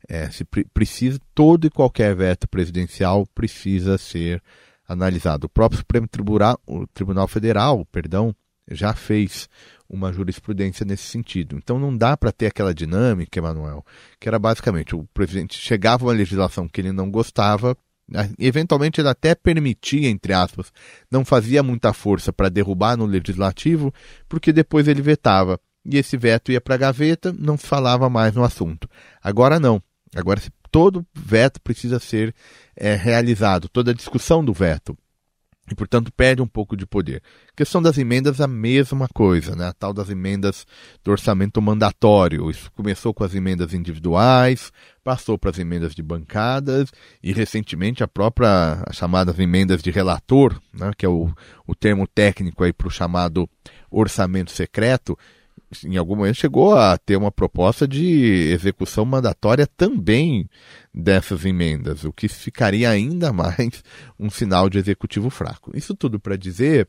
é, 0.09 0.31
se 0.31 0.45
pre 0.45 0.65
precisa 0.65 1.21
todo 1.35 1.67
e 1.67 1.71
qualquer 1.71 2.15
veto 2.15 2.49
presidencial 2.49 3.27
precisa 3.35 3.99
ser 3.99 4.43
analisado. 4.89 5.47
O 5.47 5.49
próprio 5.49 5.79
Supremo 5.79 6.09
Tribunal, 6.09 6.59
o 6.67 6.87
Tribunal 6.87 7.29
Federal, 7.29 7.85
perdão, 7.87 8.35
já 8.71 8.95
fez 8.95 9.49
uma 9.89 10.13
jurisprudência 10.13 10.85
nesse 10.85 11.05
sentido. 11.05 11.57
Então 11.57 11.79
não 11.79 11.97
dá 11.97 12.17
para 12.17 12.33
ter 12.33 12.47
aquela 12.47 12.75
dinâmica, 12.75 13.39
Emanuel, 13.39 13.85
que 14.19 14.29
era 14.29 14.39
basicamente 14.39 14.95
o 14.95 15.05
presidente 15.13 15.59
chegava 15.59 16.07
uma 16.07 16.13
legislação 16.13 16.69
que 16.69 16.81
ele 16.81 16.93
não 16.93 17.11
gostava, 17.11 17.77
eventualmente 18.39 19.01
ele 19.01 19.09
até 19.09 19.35
permitia, 19.35 20.09
entre 20.09 20.33
aspas, 20.33 20.73
não 21.11 21.25
fazia 21.25 21.63
muita 21.63 21.93
força 21.93 22.33
para 22.33 22.49
derrubar 22.49 22.97
no 22.97 23.07
legislativo, 23.07 23.93
porque 24.29 24.53
depois 24.53 24.89
ele 24.89 25.03
vetava. 25.03 25.59
E 25.85 25.99
esse 25.99 26.17
veto 26.17 26.51
ia 26.51 26.61
para 26.61 26.75
a 26.75 26.79
gaveta, 26.79 27.35
não 27.39 27.59
se 27.59 27.67
falava 27.67 28.09
mais 28.09 28.35
no 28.35 28.45
assunto. 28.45 28.89
Agora 29.23 29.61
não. 29.61 29.83
Agora 30.15 30.41
todo 30.71 31.07
veto 31.15 31.61
precisa 31.61 31.99
ser 31.99 32.35
é, 32.77 32.95
realizado, 32.95 33.69
toda 33.69 33.91
a 33.91 33.95
discussão 33.95 34.45
do 34.45 34.53
veto 34.53 34.97
e, 35.71 35.75
portanto, 35.75 36.13
perde 36.13 36.43
um 36.43 36.47
pouco 36.47 36.77
de 36.77 36.85
poder. 36.85 37.23
A 37.53 37.57
questão 37.57 37.81
das 37.81 37.97
emendas, 37.97 38.41
a 38.41 38.47
mesma 38.47 39.09
coisa, 39.09 39.57
né? 39.57 39.69
a 39.69 39.73
tal 39.73 39.95
das 39.95 40.11
emendas 40.11 40.67
do 41.03 41.11
orçamento 41.11 41.61
mandatório. 41.63 42.51
Isso 42.51 42.71
começou 42.73 43.15
com 43.15 43.25
as 43.25 43.35
emendas 43.35 43.73
individuais, 43.73 44.71
passou 45.03 45.39
para 45.39 45.51
as 45.51 45.59
emendas 45.59 45.95
de 45.95 46.03
bancadas 46.03 46.93
e, 47.23 47.33
recentemente, 47.33 48.05
a 48.05 48.09
própria 48.09 48.83
as 48.87 48.97
chamadas 48.97 49.39
emendas 49.39 49.83
de 49.83 49.91
relator, 49.91 50.61
né? 50.73 50.91
que 50.97 51.07
é 51.07 51.09
o, 51.09 51.33
o 51.67 51.75
termo 51.75 52.07
técnico 52.07 52.71
para 52.75 52.89
o 52.89 52.91
chamado 52.91 53.49
orçamento 53.91 54.51
secreto, 54.51 55.17
em 55.83 55.97
algum 55.97 56.15
momento 56.15 56.37
chegou 56.37 56.75
a 56.75 56.97
ter 56.97 57.17
uma 57.17 57.33
proposta 57.33 57.89
de 57.89 58.51
execução 58.53 59.05
mandatória 59.05 59.67
também 59.67 60.49
dessas 60.95 61.45
emendas, 61.45 62.05
o 62.05 62.13
que 62.13 62.29
ficaria 62.29 62.89
ainda 62.89 63.33
mais 63.33 63.83
um 64.19 64.31
sinal 64.31 64.71
de 64.71 64.79
executivo 64.79 65.31
fraco. 65.31 65.77
Isso 65.77 65.95
tudo 65.95 66.21
para 66.21 66.37
dizer 66.37 66.89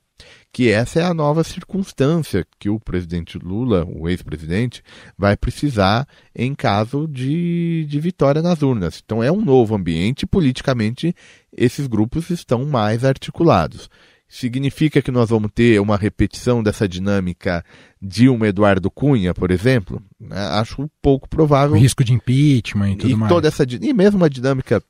que 0.53 0.69
essa 0.69 0.99
é 0.99 1.03
a 1.03 1.13
nova 1.13 1.43
circunstância 1.43 2.45
que 2.59 2.69
o 2.69 2.79
presidente 2.79 3.39
Lula, 3.39 3.85
o 3.85 4.07
ex-presidente, 4.07 4.83
vai 5.17 5.35
precisar 5.35 6.07
em 6.35 6.53
caso 6.53 7.07
de, 7.07 7.85
de 7.89 7.99
vitória 7.99 8.41
nas 8.41 8.61
urnas. 8.61 9.01
Então 9.03 9.23
é 9.23 9.31
um 9.31 9.43
novo 9.43 9.75
ambiente, 9.75 10.27
politicamente 10.27 11.15
esses 11.51 11.87
grupos 11.87 12.29
estão 12.29 12.65
mais 12.65 13.03
articulados. 13.03 13.89
Significa 14.27 15.01
que 15.01 15.11
nós 15.11 15.29
vamos 15.29 15.51
ter 15.53 15.79
uma 15.79 15.97
repetição 15.97 16.63
dessa 16.63 16.87
dinâmica 16.87 17.63
Dilma 18.01 18.47
Eduardo 18.47 18.89
Cunha, 18.89 19.33
por 19.33 19.51
exemplo? 19.51 20.01
Né? 20.19 20.37
Acho 20.37 20.89
pouco 21.01 21.29
provável. 21.29 21.75
O 21.75 21.79
risco 21.79 22.03
de 22.03 22.13
impeachment 22.13 22.91
e 22.91 22.95
tudo 22.97 23.11
e 23.11 23.15
mais. 23.15 23.31
Toda 23.31 23.47
essa, 23.47 23.63
e 23.63 23.93
mesmo 23.93 24.17
uma 24.17 24.29
dinâmica 24.29 24.81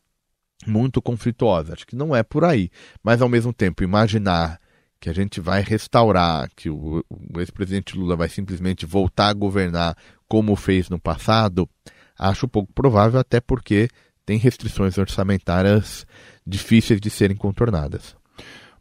muito 0.66 1.02
conflituosa. 1.02 1.74
Acho 1.74 1.86
que 1.86 1.96
não 1.96 2.16
é 2.16 2.24
por 2.24 2.44
aí. 2.44 2.70
Mas, 3.04 3.22
ao 3.22 3.30
mesmo 3.30 3.54
tempo, 3.54 3.84
imaginar 3.84 4.60
que 5.00 5.10
a 5.10 5.14
gente 5.14 5.40
vai 5.40 5.62
restaurar, 5.62 6.50
que 6.56 6.70
o, 6.70 7.04
o 7.10 7.40
ex-presidente 7.40 7.98
Lula 7.98 8.16
vai 8.16 8.30
simplesmente 8.30 8.86
voltar 8.86 9.28
a 9.28 9.34
governar 9.34 9.96
como 10.28 10.56
fez 10.56 10.90
no 10.90 11.00
passado, 11.00 11.70
acho 12.18 12.48
pouco 12.48 12.72
provável, 12.74 13.20
até 13.20 13.40
porque 13.40 13.88
tem 14.26 14.38
restrições 14.38 14.98
orçamentárias 14.98 16.08
difíceis 16.48 17.00
de 17.00 17.10
serem 17.10 17.38
contornadas. 17.38 18.16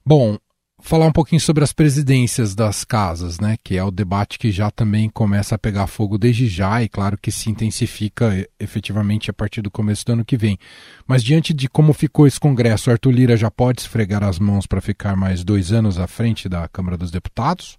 Bom, 0.04 0.38
falar 0.84 1.06
um 1.06 1.12
pouquinho 1.12 1.40
sobre 1.40 1.64
as 1.64 1.72
presidências 1.72 2.54
das 2.54 2.84
casas, 2.84 3.40
né? 3.40 3.56
Que 3.64 3.78
é 3.78 3.82
o 3.82 3.90
debate 3.90 4.38
que 4.38 4.52
já 4.52 4.70
também 4.70 5.08
começa 5.08 5.54
a 5.54 5.58
pegar 5.58 5.86
fogo 5.86 6.18
desde 6.18 6.46
já 6.46 6.82
e 6.82 6.90
claro 6.90 7.16
que 7.16 7.32
se 7.32 7.48
intensifica 7.50 8.46
efetivamente 8.60 9.30
a 9.30 9.32
partir 9.32 9.62
do 9.62 9.70
começo 9.70 10.04
do 10.04 10.12
ano 10.12 10.24
que 10.24 10.36
vem. 10.36 10.58
Mas 11.06 11.24
diante 11.24 11.54
de 11.54 11.70
como 11.70 11.94
ficou 11.94 12.26
esse 12.26 12.38
Congresso, 12.38 12.90
Arthur 12.90 13.12
Lira 13.12 13.34
já 13.34 13.50
pode 13.50 13.80
esfregar 13.80 14.22
as 14.22 14.38
mãos 14.38 14.66
para 14.66 14.82
ficar 14.82 15.16
mais 15.16 15.42
dois 15.42 15.72
anos 15.72 15.98
à 15.98 16.06
frente 16.06 16.50
da 16.50 16.68
Câmara 16.68 16.98
dos 16.98 17.10
Deputados? 17.10 17.78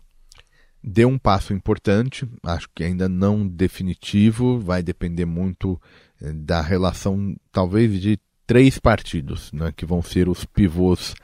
Deu 0.83 1.07
um 1.07 1.17
passo 1.17 1.53
importante, 1.53 2.27
acho 2.43 2.67
que 2.74 2.83
ainda 2.83 3.07
não 3.07 3.47
definitivo, 3.47 4.59
vai 4.59 4.81
depender 4.81 5.25
muito 5.25 5.79
eh, 6.21 6.33
da 6.33 6.62
relação, 6.62 7.35
talvez, 7.51 8.00
de 8.01 8.19
três 8.45 8.77
partidos, 8.77 9.51
né, 9.51 9.74
que 9.75 9.85
vão 9.85 10.01
ser 10.01 10.29
os 10.29 10.45
pivôs 10.45 11.15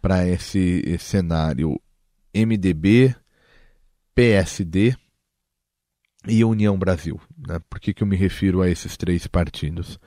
para 0.00 0.26
esse 0.26 0.96
cenário 0.98 1.80
MDB, 2.34 3.14
PSD 4.14 4.94
e 6.26 6.44
União 6.44 6.78
Brasil. 6.78 7.20
Né? 7.46 7.60
Por 7.68 7.80
que, 7.80 7.94
que 7.94 8.02
eu 8.02 8.06
me 8.06 8.16
refiro 8.16 8.62
a 8.62 8.68
esses 8.68 8.96
três 8.96 9.26
partidos? 9.26 9.98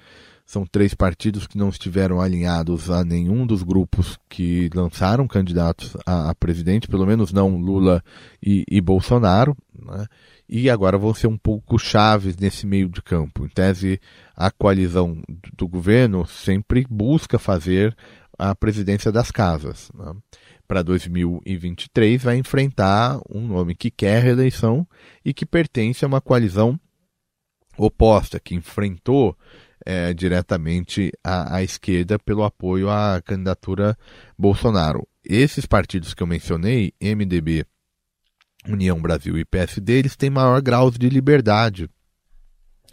São 0.45 0.65
três 0.65 0.93
partidos 0.93 1.47
que 1.47 1.57
não 1.57 1.69
estiveram 1.69 2.19
alinhados 2.19 2.91
a 2.91 3.03
nenhum 3.03 3.47
dos 3.47 3.63
grupos 3.63 4.19
que 4.29 4.69
lançaram 4.75 5.25
candidatos 5.25 5.95
a, 6.05 6.29
a 6.31 6.35
presidente, 6.35 6.87
pelo 6.87 7.05
menos 7.05 7.31
não 7.31 7.55
Lula 7.57 8.03
e, 8.41 8.65
e 8.69 8.81
Bolsonaro, 8.81 9.55
né? 9.73 10.05
e 10.47 10.69
agora 10.69 10.97
vão 10.97 11.13
ser 11.13 11.27
um 11.27 11.37
pouco 11.37 11.79
chaves 11.79 12.35
nesse 12.35 12.67
meio 12.67 12.89
de 12.89 13.01
campo. 13.01 13.45
Em 13.45 13.49
tese, 13.49 14.01
a 14.35 14.51
coalizão 14.51 15.21
do 15.57 15.67
governo 15.67 16.25
sempre 16.27 16.85
busca 16.89 17.39
fazer 17.39 17.95
a 18.49 18.53
presidência 18.53 19.11
das 19.11 19.31
casas. 19.31 19.89
Né? 19.93 20.13
Para 20.67 20.81
2023 20.81 22.23
vai 22.23 22.37
enfrentar 22.37 23.19
um 23.29 23.47
nome 23.47 23.73
que 23.73 23.89
quer 23.89 24.21
reeleição 24.21 24.85
e 25.23 25.33
que 25.33 25.45
pertence 25.45 26.03
a 26.03 26.07
uma 26.07 26.19
coalizão 26.19 26.77
oposta, 27.77 28.39
que 28.39 28.53
enfrentou 28.53 29.37
é, 29.85 30.13
diretamente 30.13 31.11
a, 31.23 31.55
a, 31.55 31.63
esquerda 31.63 32.19
pelo 32.19 32.43
apoio 32.43 32.89
à 32.89 33.21
candidatura 33.21 33.97
Bolsonaro. 34.37 35.07
Esses 35.23 35.65
partidos 35.65 36.13
que 36.13 36.21
eu 36.21 36.27
mencionei, 36.27 36.93
MDB, 37.01 37.65
União 38.67 39.01
Brasil 39.01 39.37
e 39.37 39.45
PSD, 39.45 39.99
eles 39.99 40.15
têm 40.15 40.29
maior 40.29 40.61
grau 40.61 40.91
de 40.91 41.09
liberdade 41.09 41.89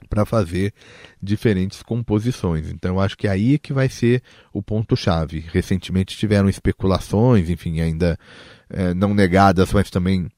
para 0.09 0.25
fazer 0.25 0.73
diferentes 1.23 1.83
composições. 1.83 2.71
Então, 2.71 2.97
eu 2.97 3.01
acho 3.01 3.17
que 3.17 3.29
aí 3.29 3.55
é 3.55 3.59
que 3.59 3.73
vai 3.73 3.89
ser 3.89 4.23
o 4.53 4.63
ponto-chave. 4.63 5.45
Recentemente 5.53 6.17
tiveram 6.17 6.49
especulações, 6.49 7.51
enfim, 7.51 7.81
ainda 7.81 8.19
é, 8.69 8.95
não 8.95 9.15
negadas, 9.15 9.73
mas 9.73 9.91
também 9.91 10.29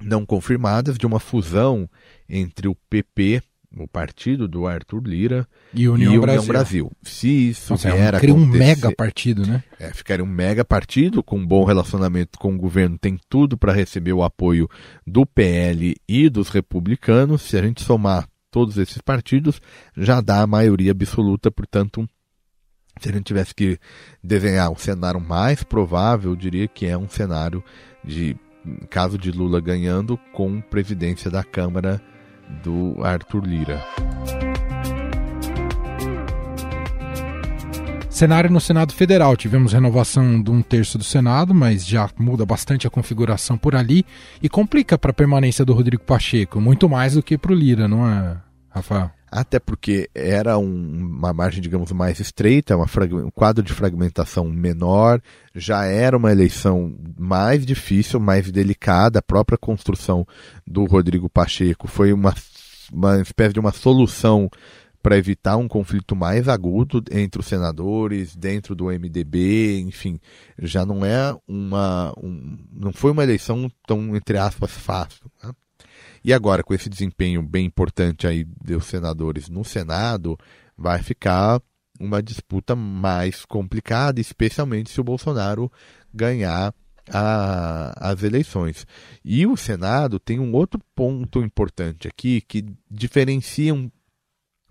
não 0.00 0.24
confirmadas, 0.24 0.96
de 0.96 1.06
uma 1.06 1.18
fusão 1.18 1.88
entre 2.28 2.68
o 2.68 2.74
PP, 2.88 3.42
o 3.76 3.86
partido 3.86 4.48
do 4.48 4.66
Arthur 4.66 5.02
Lira, 5.04 5.46
e 5.74 5.88
União, 5.88 6.14
e 6.14 6.18
Brasil. 6.18 6.48
Brasil. 6.48 6.92
Se 7.02 7.50
isso 7.50 7.72
Nossa, 7.72 7.90
vier 7.90 8.14
é 8.14 8.32
um, 8.32 8.36
um 8.36 8.46
mega 8.46 8.94
partido, 8.94 9.46
né? 9.46 9.62
É, 9.78 9.92
ficaria 9.92 10.24
um 10.24 10.28
mega 10.28 10.64
partido 10.64 11.22
com 11.22 11.38
um 11.38 11.46
bom 11.46 11.64
relacionamento 11.64 12.38
com 12.38 12.54
o 12.54 12.58
governo, 12.58 12.98
tem 12.98 13.18
tudo 13.28 13.56
para 13.56 13.72
receber 13.72 14.12
o 14.12 14.22
apoio 14.22 14.68
do 15.06 15.26
PL 15.26 15.94
e 16.08 16.28
dos 16.28 16.48
republicanos. 16.48 17.42
Se 17.42 17.56
a 17.58 17.62
gente 17.62 17.82
somar 17.82 18.28
todos 18.58 18.76
esses 18.76 18.98
partidos, 18.98 19.62
já 19.96 20.20
dá 20.20 20.42
a 20.42 20.46
maioria 20.46 20.90
absoluta, 20.90 21.48
portanto, 21.48 22.08
se 23.00 23.08
a 23.08 23.12
gente 23.12 23.22
tivesse 23.22 23.54
que 23.54 23.78
desenhar 24.20 24.68
um 24.68 24.76
cenário 24.76 25.20
mais 25.20 25.62
provável, 25.62 26.32
eu 26.32 26.36
diria 26.36 26.66
que 26.66 26.84
é 26.84 26.98
um 26.98 27.08
cenário 27.08 27.62
de 28.04 28.34
caso 28.90 29.16
de 29.16 29.30
Lula 29.30 29.60
ganhando 29.60 30.18
com 30.32 30.60
presidência 30.60 31.30
da 31.30 31.44
Câmara 31.44 32.02
do 32.64 32.96
Arthur 33.04 33.46
Lira. 33.46 33.80
Cenário 38.10 38.50
no 38.50 38.60
Senado 38.60 38.92
Federal. 38.92 39.36
Tivemos 39.36 39.72
renovação 39.72 40.42
de 40.42 40.50
um 40.50 40.60
terço 40.60 40.98
do 40.98 41.04
Senado, 41.04 41.54
mas 41.54 41.86
já 41.86 42.10
muda 42.18 42.44
bastante 42.44 42.84
a 42.84 42.90
configuração 42.90 43.56
por 43.56 43.76
ali 43.76 44.04
e 44.42 44.48
complica 44.48 44.98
para 44.98 45.12
a 45.12 45.14
permanência 45.14 45.64
do 45.64 45.72
Rodrigo 45.72 46.02
Pacheco, 46.02 46.60
muito 46.60 46.88
mais 46.88 47.14
do 47.14 47.22
que 47.22 47.38
para 47.38 47.52
o 47.52 47.54
Lira, 47.54 47.86
não 47.86 48.04
é, 48.04 48.36
Rafael? 48.78 49.10
Até 49.30 49.58
porque 49.58 50.08
era 50.14 50.56
um, 50.56 50.64
uma 50.64 51.32
margem, 51.34 51.60
digamos, 51.60 51.92
mais 51.92 52.18
estreita, 52.18 52.76
uma 52.76 52.86
um 53.22 53.30
quadro 53.30 53.62
de 53.62 53.74
fragmentação 53.74 54.46
menor, 54.46 55.20
já 55.54 55.84
era 55.84 56.16
uma 56.16 56.32
eleição 56.32 56.96
mais 57.18 57.66
difícil, 57.66 58.18
mais 58.18 58.50
delicada. 58.50 59.18
A 59.18 59.22
própria 59.22 59.58
construção 59.58 60.26
do 60.66 60.86
Rodrigo 60.86 61.28
Pacheco 61.28 61.86
foi 61.86 62.12
uma, 62.12 62.34
uma 62.90 63.20
espécie 63.20 63.52
de 63.52 63.60
uma 63.60 63.72
solução 63.72 64.50
para 65.02 65.16
evitar 65.16 65.56
um 65.56 65.68
conflito 65.68 66.16
mais 66.16 66.48
agudo 66.48 67.02
entre 67.10 67.40
os 67.40 67.46
senadores, 67.46 68.34
dentro 68.34 68.74
do 68.74 68.86
MDB, 68.86 69.80
enfim, 69.80 70.18
já 70.58 70.84
não 70.84 71.04
é 71.04 71.36
uma, 71.46 72.12
um, 72.22 72.58
não 72.72 72.92
foi 72.92 73.12
uma 73.12 73.22
eleição 73.22 73.70
tão 73.86 74.16
entre 74.16 74.38
aspas 74.38 74.72
fácil. 74.72 75.30
Né? 75.42 75.50
E 76.24 76.32
agora 76.32 76.62
com 76.62 76.74
esse 76.74 76.88
desempenho 76.88 77.42
bem 77.42 77.66
importante 77.66 78.26
aí 78.26 78.44
dos 78.44 78.86
senadores 78.86 79.48
no 79.48 79.64
Senado, 79.64 80.38
vai 80.76 81.02
ficar 81.02 81.60
uma 82.00 82.22
disputa 82.22 82.76
mais 82.76 83.44
complicada, 83.44 84.20
especialmente 84.20 84.90
se 84.90 85.00
o 85.00 85.04
Bolsonaro 85.04 85.70
ganhar 86.12 86.72
a, 87.10 88.10
as 88.10 88.22
eleições. 88.22 88.86
E 89.24 89.46
o 89.46 89.56
Senado 89.56 90.20
tem 90.20 90.38
um 90.38 90.52
outro 90.52 90.80
ponto 90.94 91.42
importante 91.42 92.06
aqui 92.06 92.40
que 92.40 92.64
diferencia 92.90 93.74
um 93.74 93.90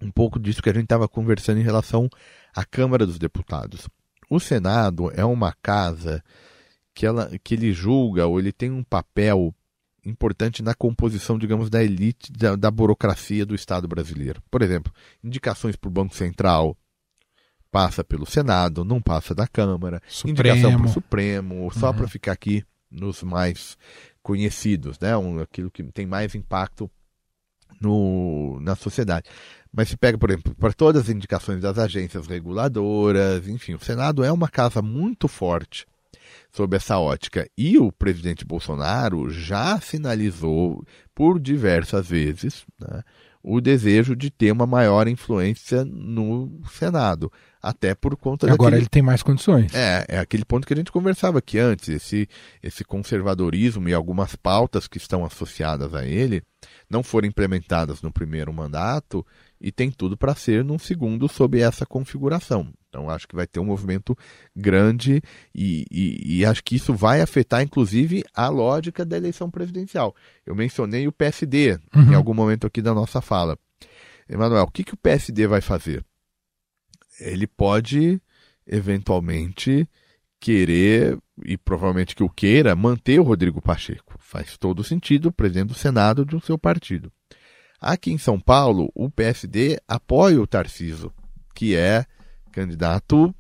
um 0.02 0.12
pouco 0.12 0.40
disso 0.40 0.62
que 0.62 0.70
a 0.70 0.74
gente 0.74 0.84
estava 0.84 1.08
conversando 1.08 1.60
em 1.60 1.64
relação 1.64 2.10
à 2.56 2.64
Câmara 2.64 3.06
dos 3.06 3.18
Deputados. 3.18 3.90
O 4.30 4.40
Senado 4.40 5.12
é 5.16 5.26
uma 5.26 5.54
casa 5.62 6.24
que, 6.94 7.06
ela, 7.06 7.32
que 7.44 7.56
ele 7.56 7.72
julga 7.74 8.28
ou 8.28 8.40
ele 8.40 8.52
tem 8.52 8.72
um 8.72 8.84
papel 8.84 9.54
importante 10.08 10.63
na 10.63 10.74
composição, 10.74 11.38
digamos, 11.38 11.70
da 11.70 11.84
elite 11.84 12.32
da, 12.32 12.56
da 12.56 12.72
burocracia 12.72 13.46
do 13.46 13.54
Estado 13.54 13.88
brasileiro. 13.88 14.41
Por 14.50 14.62
exemplo, 14.62 14.91
indicações 15.24 15.76
para 15.76 15.88
o 15.88 15.91
Banco 15.91 16.15
Central 16.15 16.78
passa 17.72 18.04
pelo 18.04 18.26
Senado, 18.26 18.86
não 18.86 19.02
passa 19.02 19.36
da 19.36 19.48
Câmara. 19.48 20.02
Supremo. 20.08 20.32
Indicação 20.32 20.78
para 20.78 20.86
o 20.86 20.93
Supremo, 20.93 21.72
só 21.74 21.89
uhum. 21.89 21.98
para 21.98 22.08
ficar 22.08 22.32
aqui 22.32 22.63
nos 22.89 23.22
mais 23.22 23.78
conhecidos, 24.24 24.98
né? 25.00 25.15
Um, 25.17 25.39
aquilo 25.39 25.70
que 25.70 25.84
tem 25.84 26.06
mais 26.06 26.34
impacto 26.34 26.89
no, 27.82 28.60
na 28.62 28.76
sociedade. 28.76 29.30
Mas 29.72 29.89
se 29.89 29.98
pega, 29.98 30.17
por 30.17 30.30
exemplo, 30.30 30.56
para 30.56 30.74
todas 30.74 31.04
as 31.04 31.10
indicações 31.10 31.62
das 31.62 31.78
agências 31.78 32.26
reguladoras, 32.26 33.48
enfim, 33.48 33.74
o 33.74 33.80
Senado 33.80 34.24
é 34.24 34.32
uma 34.32 34.48
casa 34.48 34.82
muito 34.82 35.28
forte 35.28 35.86
sob 36.58 36.76
essa 36.76 36.98
ótica. 36.98 37.48
E 37.56 37.78
o 37.78 37.91
presidente 37.91 38.43
Bolsonaro 38.43 39.30
já 39.30 39.80
sinalizou 39.80 40.84
por 41.13 41.39
diversas 41.39 42.10
vezes 42.10 42.65
né, 42.82 43.04
o 43.43 43.62
desejo 43.62 44.15
de 44.15 44.32
ter 44.32 44.52
uma 44.52 44.65
maior 44.65 45.08
influência 45.08 45.86
no 45.86 46.60
Senado. 46.72 47.32
Até 47.62 47.93
por 47.93 48.17
conta 48.17 48.48
Agora 48.48 48.72
daquele... 48.72 48.82
ele 48.82 48.89
tem 48.89 49.04
mais 49.04 49.22
condições. 49.22 49.72
É, 49.76 50.06
é 50.10 50.20
aquele 50.20 50.43
ponto 50.43 50.65
que 50.65 50.74
a 50.74 50.76
gente 50.76 50.91
conversava 50.91 51.38
aqui 51.38 51.60
antes, 51.60 51.89
esse, 51.89 52.28
esse 52.62 52.84
conservadorismo 52.84 53.88
e 53.88 53.93
algumas 53.93 54.36
pautas 54.36 54.88
que 54.88 54.98
estão 54.98 55.24
associadas 55.24 55.93
a 55.93 56.06
ele 56.06 56.41
não 56.89 57.04
foram 57.04 57.28
implementadas 57.28 58.02
no 58.02 58.12
primeiro 58.12 58.52
mandato 58.52 59.26
e 59.62 59.72
tem 59.72 59.91
tudo 59.91 60.17
para 60.17 60.34
ser 60.34 60.63
num 60.63 60.80
segundo 60.80 61.28
sob 61.28 61.60
essa 61.60 61.86
configuração. 61.86 62.74
Então 62.98 63.12
acho 63.12 63.28
que 63.28 63.36
vai 63.36 63.46
ter 63.46 63.60
um 63.60 63.66
movimento 63.66 64.18
grande 64.56 65.22
e, 65.54 65.86
e, 65.92 66.40
e, 66.40 66.46
acho 66.46 66.64
que 66.64 66.76
isso 66.76 66.96
vai 66.96 67.22
afetar 67.22 67.62
inclusive 67.62 68.24
a 68.34 68.50
lógica 68.50 69.06
da 69.06 69.16
eleição 69.16 69.52
presidencial. 69.52 70.16
Eu 70.44 70.56
mencionei 70.56 71.08
o 71.08 71.12
PSD 71.12 71.80
uhum. 71.96 72.12
em 72.12 72.16
algum 72.16 72.34
momento 72.34 72.66
aqui 72.66 72.82
da 72.82 72.96
nossa 72.96 73.22
fala. 73.22 73.56
Emanuel, 74.28 74.64
o 74.64 74.72
que, 74.72 74.84
que 74.84 74.96
o 74.96 74.98
PSD 74.98 75.46
vai 75.46 75.62
fazer? 75.62 76.04
Ele 77.20 77.46
pode 77.46 78.20
eventualmente 78.66 79.88
querer, 80.40 81.18
e 81.46 81.56
provavelmente 81.56 82.16
que 82.16 82.24
o 82.24 82.30
queira, 82.30 82.76
manter 82.76 83.20
o 83.20 83.24
Rodrigo 83.24 83.62
Pacheco. 83.62 84.16
Faz 84.18 84.58
todo 84.58 84.84
sentido, 84.84 85.32
presidente 85.32 85.68
do 85.68 85.76
Senado 85.76 86.26
do 86.26 86.42
seu 86.42 86.58
partido. 86.58 87.12
Aqui 87.80 88.12
em 88.12 88.18
São 88.18 88.40
Paulo, 88.40 88.92
o 88.96 89.10
PSD 89.10 89.80
apoia 89.88 90.42
o 90.42 90.48
Tarciso, 90.48 91.14
que 91.54 91.76
é 91.76 92.06
candidato 92.58 93.34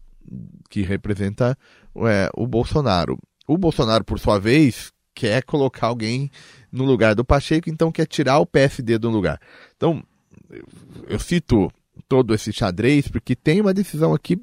que 0.69 0.83
representa 0.83 1.57
é, 2.07 2.29
o 2.35 2.45
Bolsonaro. 2.45 3.17
O 3.47 3.57
Bolsonaro, 3.57 4.03
por 4.03 4.19
sua 4.19 4.37
vez, 4.37 4.91
quer 5.15 5.43
colocar 5.43 5.87
alguém 5.87 6.29
no 6.71 6.83
lugar 6.83 7.15
do 7.15 7.25
Pacheco, 7.25 7.69
então 7.69 7.91
quer 7.91 8.05
tirar 8.05 8.37
o 8.37 8.45
PSD 8.45 8.99
do 8.99 9.09
lugar. 9.09 9.39
Então, 9.75 10.03
eu 11.07 11.17
cito 11.17 11.71
todo 12.07 12.35
esse 12.35 12.53
xadrez 12.53 13.07
porque 13.07 13.35
tem 13.35 13.59
uma 13.59 13.73
decisão 13.73 14.13
aqui 14.13 14.39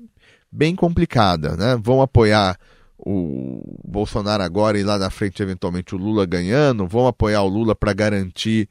bem 0.50 0.74
complicada, 0.74 1.56
né? 1.56 1.78
Vão 1.80 2.02
apoiar 2.02 2.58
o 2.98 3.80
Bolsonaro 3.84 4.42
agora 4.42 4.78
e 4.78 4.82
lá 4.82 4.98
na 4.98 5.10
frente, 5.10 5.42
eventualmente, 5.42 5.94
o 5.94 5.98
Lula 5.98 6.26
ganhando, 6.26 6.88
vão 6.88 7.06
apoiar 7.06 7.42
o 7.42 7.48
Lula 7.48 7.76
para 7.76 7.92
garantir 7.92 8.68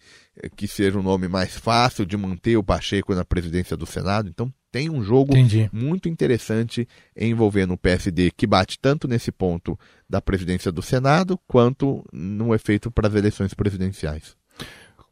que 0.57 0.67
seja 0.67 0.99
um 0.99 1.03
nome 1.03 1.27
mais 1.27 1.55
fácil 1.55 2.05
de 2.05 2.17
manter 2.17 2.57
o 2.57 2.63
Pacheco 2.63 3.13
na 3.13 3.23
presidência 3.23 3.77
do 3.77 3.85
Senado. 3.85 4.29
Então, 4.29 4.51
tem 4.73 4.89
um 4.89 5.03
jogo 5.03 5.37
Entendi. 5.37 5.69
muito 5.71 6.09
interessante 6.09 6.87
envolvendo 7.15 7.75
o 7.75 7.77
PSD, 7.77 8.31
que 8.31 8.47
bate 8.47 8.79
tanto 8.79 9.07
nesse 9.07 9.31
ponto 9.31 9.77
da 10.09 10.19
presidência 10.19 10.71
do 10.71 10.81
Senado, 10.81 11.39
quanto 11.47 12.03
no 12.11 12.55
efeito 12.55 12.89
para 12.89 13.07
as 13.07 13.13
eleições 13.13 13.53
presidenciais. 13.53 14.35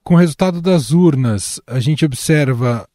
Com 0.04 0.15
o 0.15 0.17
resultado 0.17 0.63
das 0.63 0.89
urnas, 0.89 1.62
a 1.67 1.80
gente 1.80 2.04
observa 2.04 2.88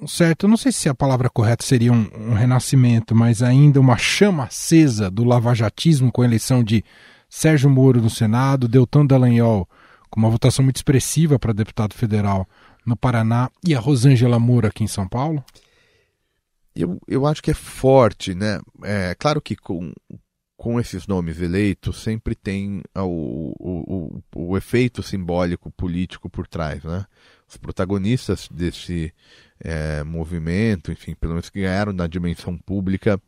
um 0.00 0.06
certo, 0.06 0.46
não 0.46 0.56
sei 0.56 0.70
se 0.70 0.88
a 0.88 0.94
palavra 0.94 1.28
correta 1.28 1.64
seria 1.64 1.92
um, 1.92 2.08
um 2.16 2.34
renascimento, 2.34 3.12
mas 3.12 3.42
ainda 3.42 3.80
uma 3.80 3.96
chama 3.96 4.44
acesa 4.44 5.10
do 5.10 5.24
lavajatismo 5.24 6.12
com 6.12 6.22
a 6.22 6.26
eleição 6.26 6.62
de 6.62 6.84
Sérgio 7.28 7.68
Moro 7.68 8.00
no 8.00 8.10
Senado, 8.10 8.68
Deltan 8.68 9.04
Dallagnol 9.04 9.68
com 10.08 10.20
uma 10.20 10.30
votação 10.30 10.64
muito 10.64 10.76
expressiva 10.76 11.40
para 11.40 11.52
deputado 11.52 11.92
federal 11.92 12.48
no 12.86 12.96
Paraná 12.96 13.50
e 13.66 13.74
a 13.74 13.80
Rosângela 13.80 14.38
Moura 14.38 14.68
aqui 14.68 14.84
em 14.84 14.86
São 14.86 15.08
Paulo? 15.08 15.44
Eu, 16.74 17.00
eu 17.06 17.26
acho 17.26 17.42
que 17.42 17.50
é 17.50 17.54
forte, 17.54 18.34
né? 18.34 18.60
É 18.82 19.14
claro 19.14 19.40
que 19.40 19.54
com, 19.54 19.92
com 20.56 20.80
esses 20.80 21.06
nomes 21.06 21.40
eleitos 21.40 22.02
sempre 22.02 22.34
tem 22.34 22.82
o, 22.96 23.54
o, 23.58 24.22
o, 24.34 24.48
o 24.50 24.56
efeito 24.56 25.02
simbólico 25.02 25.70
político 25.70 26.28
por 26.28 26.46
trás, 26.46 26.82
né? 26.82 27.06
Os 27.48 27.56
protagonistas 27.56 28.48
desse 28.50 29.12
é, 29.60 30.02
movimento, 30.02 30.90
enfim, 30.90 31.14
pelo 31.14 31.34
menos 31.34 31.50
que 31.50 31.60
ganharam 31.60 31.92
na 31.92 32.06
dimensão 32.06 32.58
pública, 32.58 33.20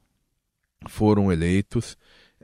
foram 0.88 1.32
eleitos 1.32 1.96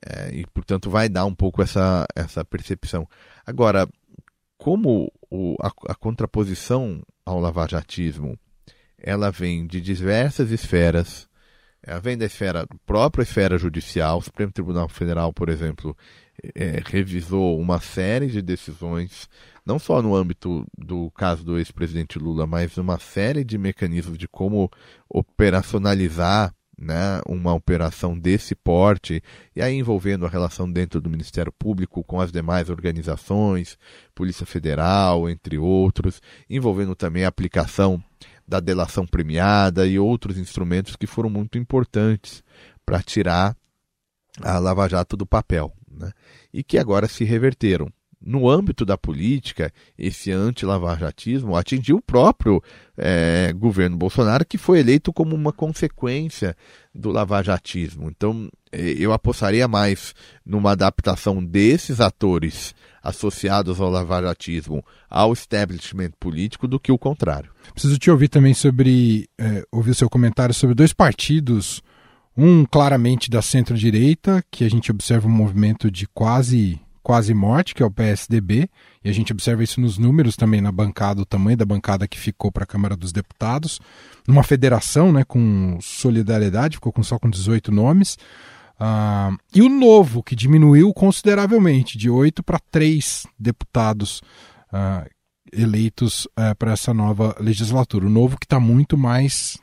é, 0.05 0.35
e, 0.35 0.47
portanto, 0.47 0.91
vai 0.91 1.09
dar 1.09 1.25
um 1.25 1.35
pouco 1.35 1.63
essa, 1.63 2.07
essa 2.15 2.45
percepção. 2.45 3.09
Agora, 3.47 3.89
como 4.59 5.13
o, 5.31 5.57
a, 5.61 5.73
a 5.89 5.95
contraposição 5.95 7.03
ao 7.25 7.41
lavajatismo 7.41 8.39
ela 9.03 9.31
vem 9.31 9.67
de 9.67 9.81
diversas 9.81 10.51
esferas. 10.51 11.29
Ela 11.83 11.99
vem 11.99 12.17
da 12.17 12.25
esfera, 12.25 12.67
própria 12.87 13.25
esfera 13.25 13.59
judicial. 13.59 14.19
O 14.19 14.23
Supremo 14.23 14.53
Tribunal 14.53 14.89
Federal, 14.89 15.33
por 15.33 15.49
exemplo, 15.49 15.97
é, 16.55 16.81
revisou 16.87 17.59
uma 17.59 17.81
série 17.81 18.29
de 18.29 18.41
decisões, 18.41 19.29
não 19.67 19.81
só 19.81 20.01
no 20.01 20.15
âmbito 20.15 20.65
do 20.79 21.11
caso 21.11 21.45
do 21.45 21.59
ex-presidente 21.59 22.21
Lula, 22.21 22.47
mas 22.47 22.77
uma 22.77 23.01
série 23.01 23.43
de 23.43 23.59
mecanismos 23.59 24.17
de 24.17 24.29
como 24.29 24.71
operacionalizar 25.09 26.55
né, 26.79 27.21
uma 27.27 27.53
operação 27.53 28.19
desse 28.19 28.55
porte, 28.55 29.23
e 29.55 29.63
aí 29.63 29.75
envolvendo 29.75 30.27
a 30.27 30.29
relação 30.29 30.71
dentro 30.71 31.01
do 31.01 31.11
Ministério 31.11 31.53
Público 31.53 32.03
com 32.03 32.21
as 32.21 32.33
demais 32.33 32.71
organizações, 32.71 33.79
Polícia 34.15 34.45
Federal, 34.47 35.29
entre 35.29 35.59
outros, 35.59 36.21
envolvendo 36.51 36.95
também 36.95 37.25
a 37.25 37.29
aplicação 37.29 38.03
da 38.53 38.61
delação 38.61 39.07
premiada 39.07 39.87
e 39.87 39.99
outros 39.99 40.37
instrumentos 40.37 40.95
que 40.95 41.07
foram 41.07 41.31
muito 41.31 41.57
importantes 41.57 42.45
para 42.85 43.03
tirar 43.03 43.57
a 44.43 44.59
Lava 44.59 44.87
Jato 44.87 45.17
do 45.17 45.25
papel, 45.25 45.73
né? 45.91 46.13
e 46.53 46.63
que 46.63 46.77
agora 46.77 47.09
se 47.09 47.25
reverteram. 47.25 47.89
No 48.25 48.49
âmbito 48.49 48.85
da 48.85 48.97
política, 48.97 49.73
esse 49.99 50.31
anti-lavajatismo 50.31 51.57
atingiu 51.57 51.97
o 51.97 52.03
próprio 52.03 52.63
é, 52.97 53.53
governo 53.53 53.97
Bolsonaro, 53.97 54.47
que 54.47 54.57
foi 54.57 54.79
eleito 54.79 55.13
como 55.13 55.35
uma 55.35 55.53
consequência 55.53 56.57
do 56.95 57.11
lavajatismo. 57.11 58.09
Então, 58.09 58.49
é, 58.71 58.81
eu 58.81 59.13
apostaria 59.13 59.67
mais 59.67 60.15
numa 60.47 60.73
adaptação 60.73 61.45
desses 61.45 62.01
atores 62.01 62.75
associados 63.03 63.81
ao 63.81 63.91
lavajatismo 63.91 64.85
ao 65.11 65.33
establishment 65.33 66.13
político 66.21 66.69
do 66.69 66.79
que 66.79 66.93
o 66.93 66.99
contrário. 66.99 67.51
Preciso 67.73 67.99
te 67.99 68.11
ouvir 68.11 68.29
também 68.29 68.55
sobre, 68.55 69.29
é, 69.37 69.65
ouvir 69.73 69.91
o 69.91 69.95
seu 69.95 70.09
comentário 70.09 70.55
sobre 70.55 70.75
dois 70.75 70.93
partidos, 70.93 71.83
um 72.37 72.65
claramente 72.65 73.29
da 73.29 73.43
centro-direita, 73.43 74.45
que 74.51 74.65
a 74.65 74.71
gente 74.71 74.91
observa 74.91 75.27
um 75.27 75.33
movimento 75.33 75.91
de 75.91 76.07
quase 76.07 76.81
quase 77.03 77.35
morte, 77.35 77.75
que 77.75 77.83
é 77.83 77.87
o 77.87 77.91
PSDB, 77.91 78.69
e 79.05 79.11
a 79.11 79.13
gente 79.13 79.33
observa 79.33 79.63
isso 79.65 79.81
nos 79.81 79.99
números 79.99 80.37
também 80.37 80.61
na 80.61 80.71
bancada, 80.71 81.21
o 81.21 81.27
tamanho 81.27 81.57
da 81.57 81.65
bancada 81.65 82.07
que 82.07 82.19
ficou 82.19 82.53
para 82.53 82.65
a 82.65 82.67
Câmara 82.67 82.97
dos 82.97 83.13
Deputados, 83.13 83.81
numa 84.27 84.43
federação 84.43 85.13
né, 85.13 85.25
com 85.25 85.79
solidariedade, 85.81 86.77
ficou 86.77 86.93
com, 86.93 87.03
só 87.03 87.19
com 87.19 87.29
18 87.29 87.73
nomes, 87.73 88.17
Uh, 88.83 89.39
e 89.55 89.63
o 89.63 89.69
novo, 89.69 90.25
que 90.25 90.35
diminuiu 90.35 90.93
consideravelmente, 90.93 91.97
de 91.97 92.11
oito 92.11 92.43
para 92.43 92.59
três 92.59 93.25
deputados 93.39 94.21
uh, 94.73 95.09
eleitos 95.53 96.25
uh, 96.25 96.57
para 96.59 96.73
essa 96.73 96.93
nova 96.93 97.37
legislatura. 97.39 98.07
O 98.07 98.11
novo 98.11 98.37
que 98.37 98.45
está 98.45 98.59
muito 98.59 98.99
mais. 98.99 99.57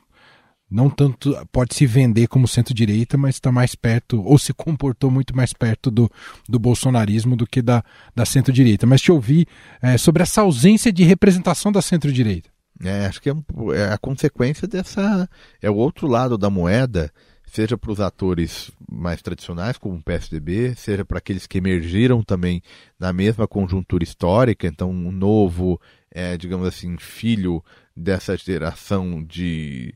Não 0.70 0.88
tanto 0.88 1.36
pode 1.50 1.74
se 1.74 1.84
vender 1.84 2.28
como 2.28 2.46
centro-direita, 2.46 3.18
mas 3.18 3.34
está 3.34 3.50
mais 3.50 3.74
perto, 3.74 4.22
ou 4.22 4.38
se 4.38 4.52
comportou 4.52 5.10
muito 5.10 5.36
mais 5.36 5.52
perto 5.52 5.90
do, 5.90 6.10
do 6.48 6.58
bolsonarismo 6.58 7.34
do 7.34 7.46
que 7.46 7.60
da, 7.60 7.82
da 8.14 8.24
centro-direita. 8.24 8.86
Mas 8.86 9.00
te 9.00 9.10
ouvi 9.10 9.46
é, 9.82 9.98
sobre 9.98 10.22
essa 10.22 10.42
ausência 10.42 10.92
de 10.92 11.02
representação 11.02 11.72
da 11.72 11.82
centro-direita. 11.82 12.48
É, 12.82 13.06
acho 13.06 13.20
que 13.20 13.28
é, 13.28 13.34
é 13.74 13.92
a 13.92 13.98
consequência 13.98 14.68
dessa. 14.68 15.28
É 15.60 15.68
o 15.68 15.74
outro 15.74 16.06
lado 16.06 16.38
da 16.38 16.48
moeda 16.48 17.12
seja 17.50 17.76
para 17.76 17.90
os 17.90 18.00
atores 18.00 18.70
mais 18.88 19.20
tradicionais, 19.20 19.76
como 19.76 19.96
o 19.96 20.02
PSDB, 20.02 20.74
seja 20.76 21.04
para 21.04 21.18
aqueles 21.18 21.48
que 21.48 21.58
emergiram 21.58 22.22
também 22.22 22.62
na 22.98 23.12
mesma 23.12 23.46
conjuntura 23.48 24.04
histórica, 24.04 24.68
então 24.68 24.88
um 24.90 25.10
novo, 25.10 25.80
é, 26.12 26.36
digamos 26.36 26.66
assim, 26.66 26.96
filho 26.96 27.62
dessa 27.96 28.36
geração 28.36 29.24
de 29.24 29.92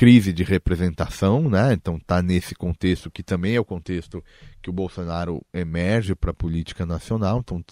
crise 0.00 0.32
de 0.32 0.42
representação, 0.42 1.50
né? 1.50 1.74
Então 1.74 1.98
está 1.98 2.22
nesse 2.22 2.54
contexto 2.54 3.10
que 3.10 3.22
também 3.22 3.56
é 3.56 3.60
o 3.60 3.64
contexto 3.66 4.24
que 4.62 4.70
o 4.70 4.72
Bolsonaro 4.72 5.44
emerge 5.52 6.14
para 6.14 6.30
a 6.30 6.34
política 6.34 6.86
nacional. 6.86 7.40
Então, 7.40 7.62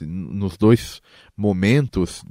nos 0.00 0.56
dois 0.56 1.02
momentos 1.36 2.22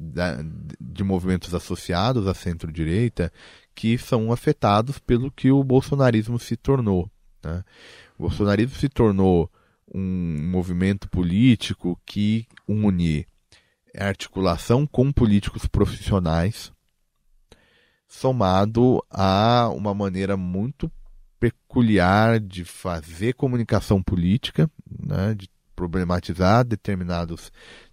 de 0.79 1.03
movimentos 1.03 1.53
associados 1.53 2.27
à 2.27 2.33
centro-direita, 2.33 3.29
que 3.75 3.97
são 3.97 4.31
afetados 4.31 4.99
pelo 4.99 5.29
que 5.29 5.51
o 5.51 5.61
bolsonarismo 5.65 6.39
se 6.39 6.55
tornou. 6.55 7.11
Né? 7.43 7.61
O 8.17 8.21
bolsonarismo 8.23 8.77
se 8.77 8.87
tornou 8.87 9.51
um 9.93 10.49
movimento 10.49 11.09
político 11.09 11.99
que 12.05 12.47
une 12.65 13.27
articulação 13.97 14.87
com 14.87 15.11
políticos 15.11 15.65
profissionais, 15.65 16.71
somado 18.11 19.01
a 19.09 19.69
uma 19.73 19.93
maneira 19.93 20.35
muito 20.35 20.91
peculiar 21.39 22.41
de 22.41 22.65
fazer 22.65 23.33
comunicação 23.33 24.03
política, 24.03 24.69
né, 24.99 25.33
de 25.33 25.49
problematizar 25.73 26.65
determinados 26.65 27.51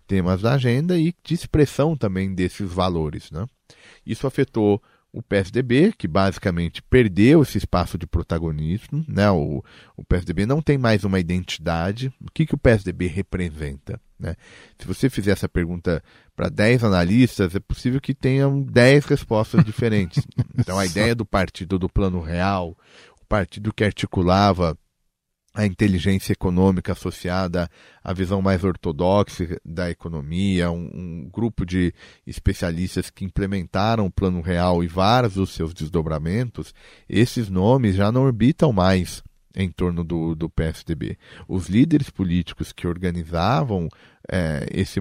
temas 0.08 0.42
da 0.42 0.54
agenda 0.54 0.98
e 0.98 1.14
de 1.22 1.34
expressão 1.34 1.96
também 1.96 2.34
desses 2.34 2.68
valores. 2.70 3.30
Né? 3.30 3.46
Isso 4.04 4.26
afetou 4.26 4.82
o 5.12 5.22
PSDB, 5.22 5.94
que 5.96 6.08
basicamente 6.08 6.82
perdeu 6.82 7.42
esse 7.42 7.56
espaço 7.56 7.96
de 7.96 8.06
protagonismo, 8.06 9.04
né? 9.06 9.30
o, 9.30 9.62
o 9.96 10.04
PSDB 10.04 10.46
não 10.46 10.60
tem 10.60 10.76
mais 10.76 11.04
uma 11.04 11.20
identidade. 11.20 12.12
O 12.20 12.30
que, 12.32 12.44
que 12.44 12.54
o 12.56 12.58
PSDB 12.58 13.06
representa? 13.06 14.00
Né? 14.18 14.34
Se 14.78 14.86
você 14.86 15.08
fizer 15.08 15.32
essa 15.32 15.48
pergunta 15.48 16.02
para 16.34 16.48
10 16.48 16.84
analistas, 16.84 17.54
é 17.54 17.60
possível 17.60 18.00
que 18.00 18.14
tenham 18.14 18.62
10 18.62 19.04
respostas 19.06 19.64
diferentes. 19.64 20.24
então, 20.58 20.78
a 20.78 20.86
ideia 20.86 21.14
do 21.14 21.24
partido 21.24 21.78
do 21.78 21.88
Plano 21.88 22.20
Real, 22.20 22.76
o 23.20 23.26
partido 23.26 23.72
que 23.72 23.84
articulava 23.84 24.76
a 25.54 25.66
inteligência 25.66 26.32
econômica 26.32 26.92
associada 26.92 27.68
à 28.04 28.12
visão 28.12 28.40
mais 28.40 28.62
ortodoxa 28.62 29.58
da 29.64 29.90
economia, 29.90 30.70
um, 30.70 30.88
um, 30.94 31.28
grupo 31.32 31.66
de 31.66 31.92
especialistas 32.24 33.10
que 33.10 33.24
implementaram 33.24 34.06
o 34.06 34.10
Plano 34.10 34.40
Real 34.40 34.84
e 34.84 34.86
vários 34.86 35.34
dos 35.34 35.50
seus 35.50 35.74
desdobramentos, 35.74 36.72
esses 37.08 37.48
nomes 37.48 37.96
já 37.96 38.12
não 38.12 38.22
orbitam 38.22 38.72
mais 38.72 39.22
em 39.56 39.70
torno 39.70 40.04
do, 40.04 40.34
do 40.34 40.48
PSDB. 40.48 41.16
Os 41.46 41.68
líderes 41.68 42.10
políticos 42.10 42.72
que 42.72 42.86
organizavam 42.86 43.88
é, 44.30 44.66
esse, 44.72 45.00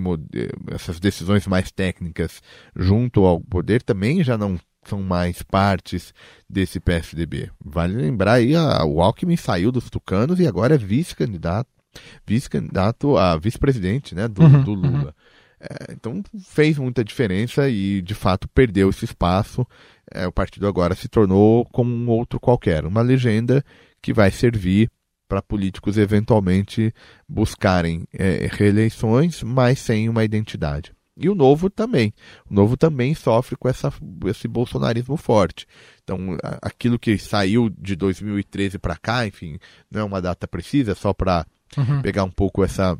essas 0.71 0.99
decisões 0.99 1.45
mais 1.47 1.71
técnicas 1.71 2.41
junto 2.75 3.25
ao 3.25 3.39
poder 3.39 3.81
também 3.81 4.23
já 4.23 4.37
não 4.37 4.57
são 4.85 5.03
mais 5.03 5.43
partes 5.43 6.13
desse 6.49 6.79
PSDB. 6.79 7.51
Vale 7.63 7.95
lembrar 7.95 8.33
aí, 8.33 8.55
a, 8.55 8.85
o 8.85 9.01
Alckmin 9.01 9.35
saiu 9.35 9.71
dos 9.71 9.89
tucanos 9.89 10.39
e 10.39 10.47
agora 10.47 10.75
é 10.75 10.77
vice-candidato 10.77 11.69
vice-candidato 12.25 13.17
a 13.17 13.37
vice-presidente 13.37 14.13
né, 14.13 14.27
do, 14.27 14.41
uhum, 14.41 14.63
do 14.63 14.73
Lula. 14.73 15.05
Uhum. 15.05 15.11
É, 15.59 15.91
então 15.91 16.23
fez 16.39 16.77
muita 16.77 17.03
diferença 17.03 17.67
e 17.67 18.01
de 18.01 18.13
fato 18.13 18.47
perdeu 18.47 18.89
esse 18.89 19.05
espaço. 19.05 19.65
É, 20.11 20.27
o 20.27 20.31
partido 20.31 20.67
agora 20.67 20.95
se 20.95 21.07
tornou 21.07 21.65
como 21.65 21.93
um 21.93 22.07
outro 22.09 22.39
qualquer, 22.39 22.85
uma 22.85 23.01
legenda 23.01 23.63
que 24.07 24.13
vai 24.13 24.31
servir 24.31 24.89
para 25.27 25.41
políticos 25.41 25.97
eventualmente 25.97 26.93
buscarem 27.27 28.07
é, 28.13 28.47
reeleições, 28.49 29.43
mas 29.43 29.79
sem 29.79 30.07
uma 30.07 30.23
identidade. 30.23 30.93
E 31.17 31.27
o 31.27 31.35
Novo 31.35 31.69
também. 31.69 32.13
O 32.49 32.53
Novo 32.53 32.77
também 32.77 33.13
sofre 33.13 33.57
com 33.57 33.67
essa, 33.67 33.91
esse 34.27 34.47
bolsonarismo 34.47 35.17
forte. 35.17 35.67
Então, 36.05 36.37
aquilo 36.61 36.97
que 36.97 37.17
saiu 37.17 37.69
de 37.69 37.97
2013 37.97 38.79
para 38.79 38.95
cá, 38.95 39.27
enfim, 39.27 39.59
não 39.91 39.99
é 39.99 40.03
uma 40.05 40.21
data 40.21 40.47
precisa, 40.47 40.93
é 40.93 40.95
só 40.95 41.13
para 41.13 41.45
uhum. 41.75 42.01
pegar 42.01 42.23
um 42.23 42.31
pouco 42.31 42.63
essa, 42.63 42.97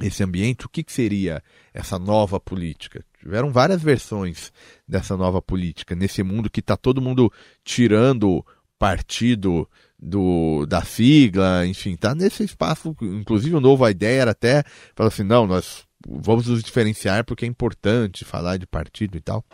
esse 0.00 0.24
ambiente. 0.24 0.64
O 0.64 0.70
que, 0.70 0.82
que 0.82 0.92
seria 0.92 1.42
essa 1.74 1.98
nova 1.98 2.40
política? 2.40 3.04
Tiveram 3.18 3.52
várias 3.52 3.82
versões 3.82 4.50
dessa 4.88 5.18
nova 5.18 5.42
política, 5.42 5.94
nesse 5.94 6.22
mundo 6.22 6.48
que 6.48 6.60
está 6.60 6.78
todo 6.78 7.02
mundo 7.02 7.30
tirando 7.62 8.42
partido 8.80 9.68
do, 9.98 10.64
da 10.64 10.80
sigla, 10.80 11.66
enfim, 11.66 11.94
tá 11.96 12.14
nesse 12.14 12.42
espaço, 12.42 12.96
inclusive 13.02 13.54
o 13.54 13.60
novo, 13.60 13.84
a 13.84 13.90
ideia 13.90 14.22
era 14.22 14.30
até, 14.30 14.64
falar 14.96 15.08
assim, 15.08 15.22
não, 15.22 15.46
nós 15.46 15.84
vamos 16.08 16.46
nos 16.46 16.62
diferenciar 16.62 17.22
porque 17.26 17.44
é 17.44 17.48
importante 17.48 18.24
falar 18.24 18.56
de 18.56 18.66
partido 18.66 19.18
e 19.18 19.20
tal. 19.20 19.44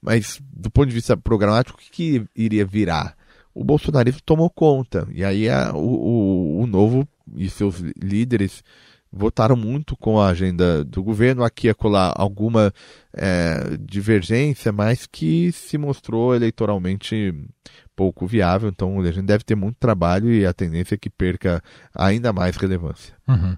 Mas 0.00 0.40
do 0.52 0.70
ponto 0.70 0.86
de 0.86 0.94
vista 0.94 1.16
programático, 1.16 1.76
o 1.76 1.82
que, 1.82 1.90
que 1.90 2.24
iria 2.36 2.64
virar? 2.64 3.16
O 3.52 3.64
bolsonarismo 3.64 4.20
tomou 4.24 4.48
conta. 4.48 5.08
E 5.12 5.24
aí 5.24 5.48
a, 5.48 5.72
o, 5.74 6.60
o, 6.60 6.62
o 6.62 6.66
novo 6.68 7.08
e 7.34 7.50
seus 7.50 7.80
líderes 8.00 8.62
votaram 9.12 9.56
muito 9.56 9.96
com 9.96 10.20
a 10.20 10.28
agenda 10.28 10.84
do 10.84 11.02
governo. 11.02 11.42
Aqui 11.44 11.66
e 11.66 11.70
acolá 11.70 12.12
alguma 12.16 12.72
é, 13.14 13.76
divergência, 13.80 14.72
mas 14.72 15.06
que 15.06 15.50
se 15.52 15.76
mostrou 15.76 16.34
eleitoralmente 16.34 17.34
pouco 17.96 18.26
viável. 18.26 18.68
Então 18.68 19.00
a 19.00 19.10
gente 19.10 19.26
deve 19.26 19.44
ter 19.44 19.54
muito 19.54 19.76
trabalho 19.78 20.32
e 20.32 20.46
a 20.46 20.52
tendência 20.52 20.94
é 20.94 20.98
que 20.98 21.10
perca 21.10 21.62
ainda 21.94 22.32
mais 22.32 22.56
relevância. 22.56 23.14
Uhum. 23.28 23.56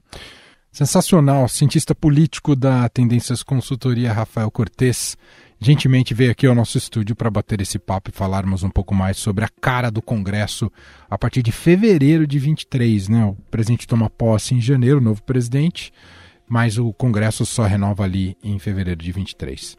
Sensacional. 0.72 1.46
Cientista 1.48 1.94
político 1.94 2.56
da 2.56 2.88
Tendências 2.88 3.42
Consultoria, 3.42 4.12
Rafael 4.12 4.50
Cortes, 4.50 5.18
gentilmente 5.62 6.12
veio 6.12 6.32
aqui 6.32 6.46
ao 6.46 6.54
nosso 6.54 6.76
estúdio 6.76 7.14
para 7.14 7.30
bater 7.30 7.60
esse 7.60 7.78
papo 7.78 8.10
e 8.10 8.12
falarmos 8.12 8.62
um 8.62 8.70
pouco 8.70 8.94
mais 8.94 9.16
sobre 9.16 9.44
a 9.44 9.48
cara 9.60 9.90
do 9.90 10.02
Congresso 10.02 10.70
a 11.08 11.16
partir 11.16 11.42
de 11.42 11.52
fevereiro 11.52 12.26
de 12.26 12.38
23. 12.38 13.08
Né? 13.08 13.24
O 13.24 13.34
presidente 13.50 13.86
toma 13.86 14.10
posse 14.10 14.54
em 14.54 14.60
janeiro, 14.60 14.98
o 14.98 15.02
novo 15.02 15.22
presidente, 15.22 15.92
mas 16.48 16.78
o 16.78 16.92
Congresso 16.92 17.46
só 17.46 17.64
renova 17.64 18.04
ali 18.04 18.36
em 18.42 18.58
fevereiro 18.58 19.00
de 19.00 19.12
23. 19.12 19.76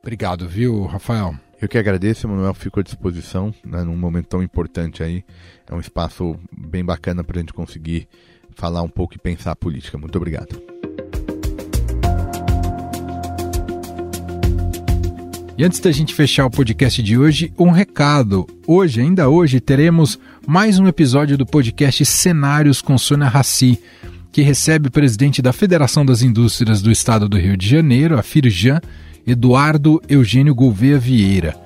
Obrigado, 0.00 0.48
viu, 0.48 0.86
Rafael? 0.86 1.34
Eu 1.60 1.68
que 1.68 1.76
agradeço, 1.76 2.28
Manuel, 2.28 2.54
fico 2.54 2.80
à 2.80 2.82
disposição 2.82 3.52
né, 3.66 3.82
num 3.82 3.96
momento 3.96 4.28
tão 4.28 4.42
importante 4.42 5.02
aí. 5.02 5.24
É 5.68 5.74
um 5.74 5.80
espaço 5.80 6.36
bem 6.56 6.84
bacana 6.84 7.22
para 7.24 7.38
a 7.38 7.40
gente 7.40 7.52
conseguir 7.52 8.08
falar 8.54 8.82
um 8.82 8.88
pouco 8.88 9.14
e 9.14 9.18
pensar 9.18 9.52
a 9.52 9.56
política. 9.56 9.98
Muito 9.98 10.16
obrigado. 10.16 10.77
E 15.58 15.64
antes 15.64 15.80
da 15.80 15.90
gente 15.90 16.14
fechar 16.14 16.46
o 16.46 16.50
podcast 16.50 17.02
de 17.02 17.18
hoje, 17.18 17.52
um 17.58 17.72
recado. 17.72 18.46
Hoje, 18.64 19.00
ainda 19.00 19.28
hoje, 19.28 19.58
teremos 19.58 20.16
mais 20.46 20.78
um 20.78 20.86
episódio 20.86 21.36
do 21.36 21.44
podcast 21.44 22.06
Cenários 22.06 22.80
com 22.80 22.96
Sônia 22.96 23.26
Raci, 23.26 23.76
que 24.30 24.40
recebe 24.40 24.86
o 24.86 24.92
presidente 24.92 25.42
da 25.42 25.52
Federação 25.52 26.06
das 26.06 26.22
Indústrias 26.22 26.80
do 26.80 26.92
Estado 26.92 27.28
do 27.28 27.36
Rio 27.36 27.56
de 27.56 27.68
Janeiro, 27.68 28.16
a 28.16 28.22
Firjan, 28.22 28.80
Eduardo 29.26 30.00
Eugênio 30.08 30.54
Gouveia 30.54 30.96
Vieira. 30.96 31.56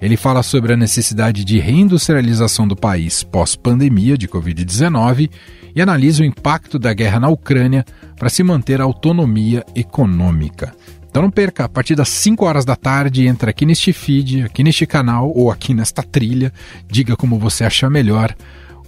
Ele 0.00 0.16
fala 0.16 0.42
sobre 0.42 0.72
a 0.72 0.76
necessidade 0.76 1.44
de 1.44 1.58
reindustrialização 1.58 2.66
do 2.66 2.74
país 2.74 3.22
pós-pandemia 3.22 4.16
de 4.16 4.26
Covid-19 4.28 5.28
e 5.76 5.82
analisa 5.82 6.22
o 6.22 6.26
impacto 6.26 6.78
da 6.78 6.94
guerra 6.94 7.20
na 7.20 7.28
Ucrânia 7.28 7.84
para 8.16 8.30
se 8.30 8.42
manter 8.42 8.80
a 8.80 8.84
autonomia 8.84 9.62
econômica. 9.76 10.74
Então 11.12 11.20
não 11.20 11.30
perca, 11.30 11.66
a 11.66 11.68
partir 11.68 11.94
das 11.94 12.08
5 12.08 12.42
horas 12.42 12.64
da 12.64 12.74
tarde, 12.74 13.26
entra 13.26 13.50
aqui 13.50 13.66
neste 13.66 13.92
feed, 13.92 14.44
aqui 14.44 14.64
neste 14.64 14.86
canal 14.86 15.30
ou 15.36 15.50
aqui 15.50 15.74
nesta 15.74 16.02
trilha, 16.02 16.50
diga 16.90 17.14
como 17.14 17.38
você 17.38 17.64
achar 17.64 17.90
melhor, 17.90 18.34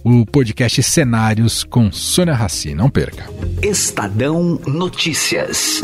o 0.03 0.25
podcast 0.25 0.81
Cenários 0.81 1.63
com 1.63 1.91
Sônia 1.91 2.33
Raci. 2.33 2.73
Não 2.73 2.89
perca. 2.89 3.29
Estadão 3.61 4.59
Notícias. 4.65 5.81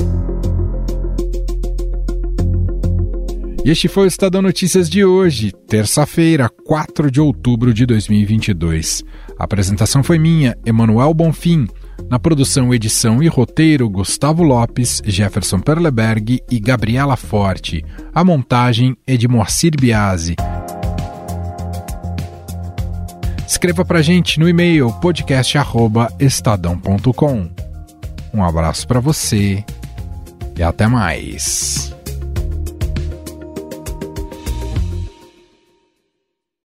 E 3.64 3.70
este 3.70 3.88
foi 3.88 4.06
o 4.06 4.08
Estadão 4.08 4.42
Notícias 4.42 4.90
de 4.90 5.06
hoje, 5.06 5.52
terça-feira, 5.68 6.50
4 6.66 7.12
de 7.12 7.22
outubro 7.22 7.72
de 7.72 7.86
2022. 7.86 9.04
A 9.38 9.44
apresentação 9.44 10.02
foi 10.02 10.18
minha, 10.18 10.58
Emanuel 10.66 11.14
Bonfim. 11.14 11.68
Na 12.10 12.20
produção, 12.20 12.74
edição 12.74 13.22
e 13.24 13.28
roteiro, 13.28 13.90
Gustavo 13.90 14.44
Lopes, 14.44 15.02
Jefferson 15.06 15.60
Perleberg 15.60 16.42
e 16.50 16.60
Gabriela 16.60 17.16
Forte. 17.16 17.86
A 18.14 18.24
montagem 18.24 18.98
é 19.08 19.16
de 19.16 19.28
Moacir 19.28 19.74
Biasi. 19.80 20.36
Escreva 23.48 23.86
pra 23.86 24.02
gente 24.02 24.40
no 24.40 24.50
e-mail 24.50 24.92
podcast@estadão.com. 25.02 27.50
Um 28.34 28.44
abraço 28.44 28.88
para 28.88 29.00
você 29.00 29.64
e 30.58 30.64
até 30.64 30.88
mais. 30.88 31.94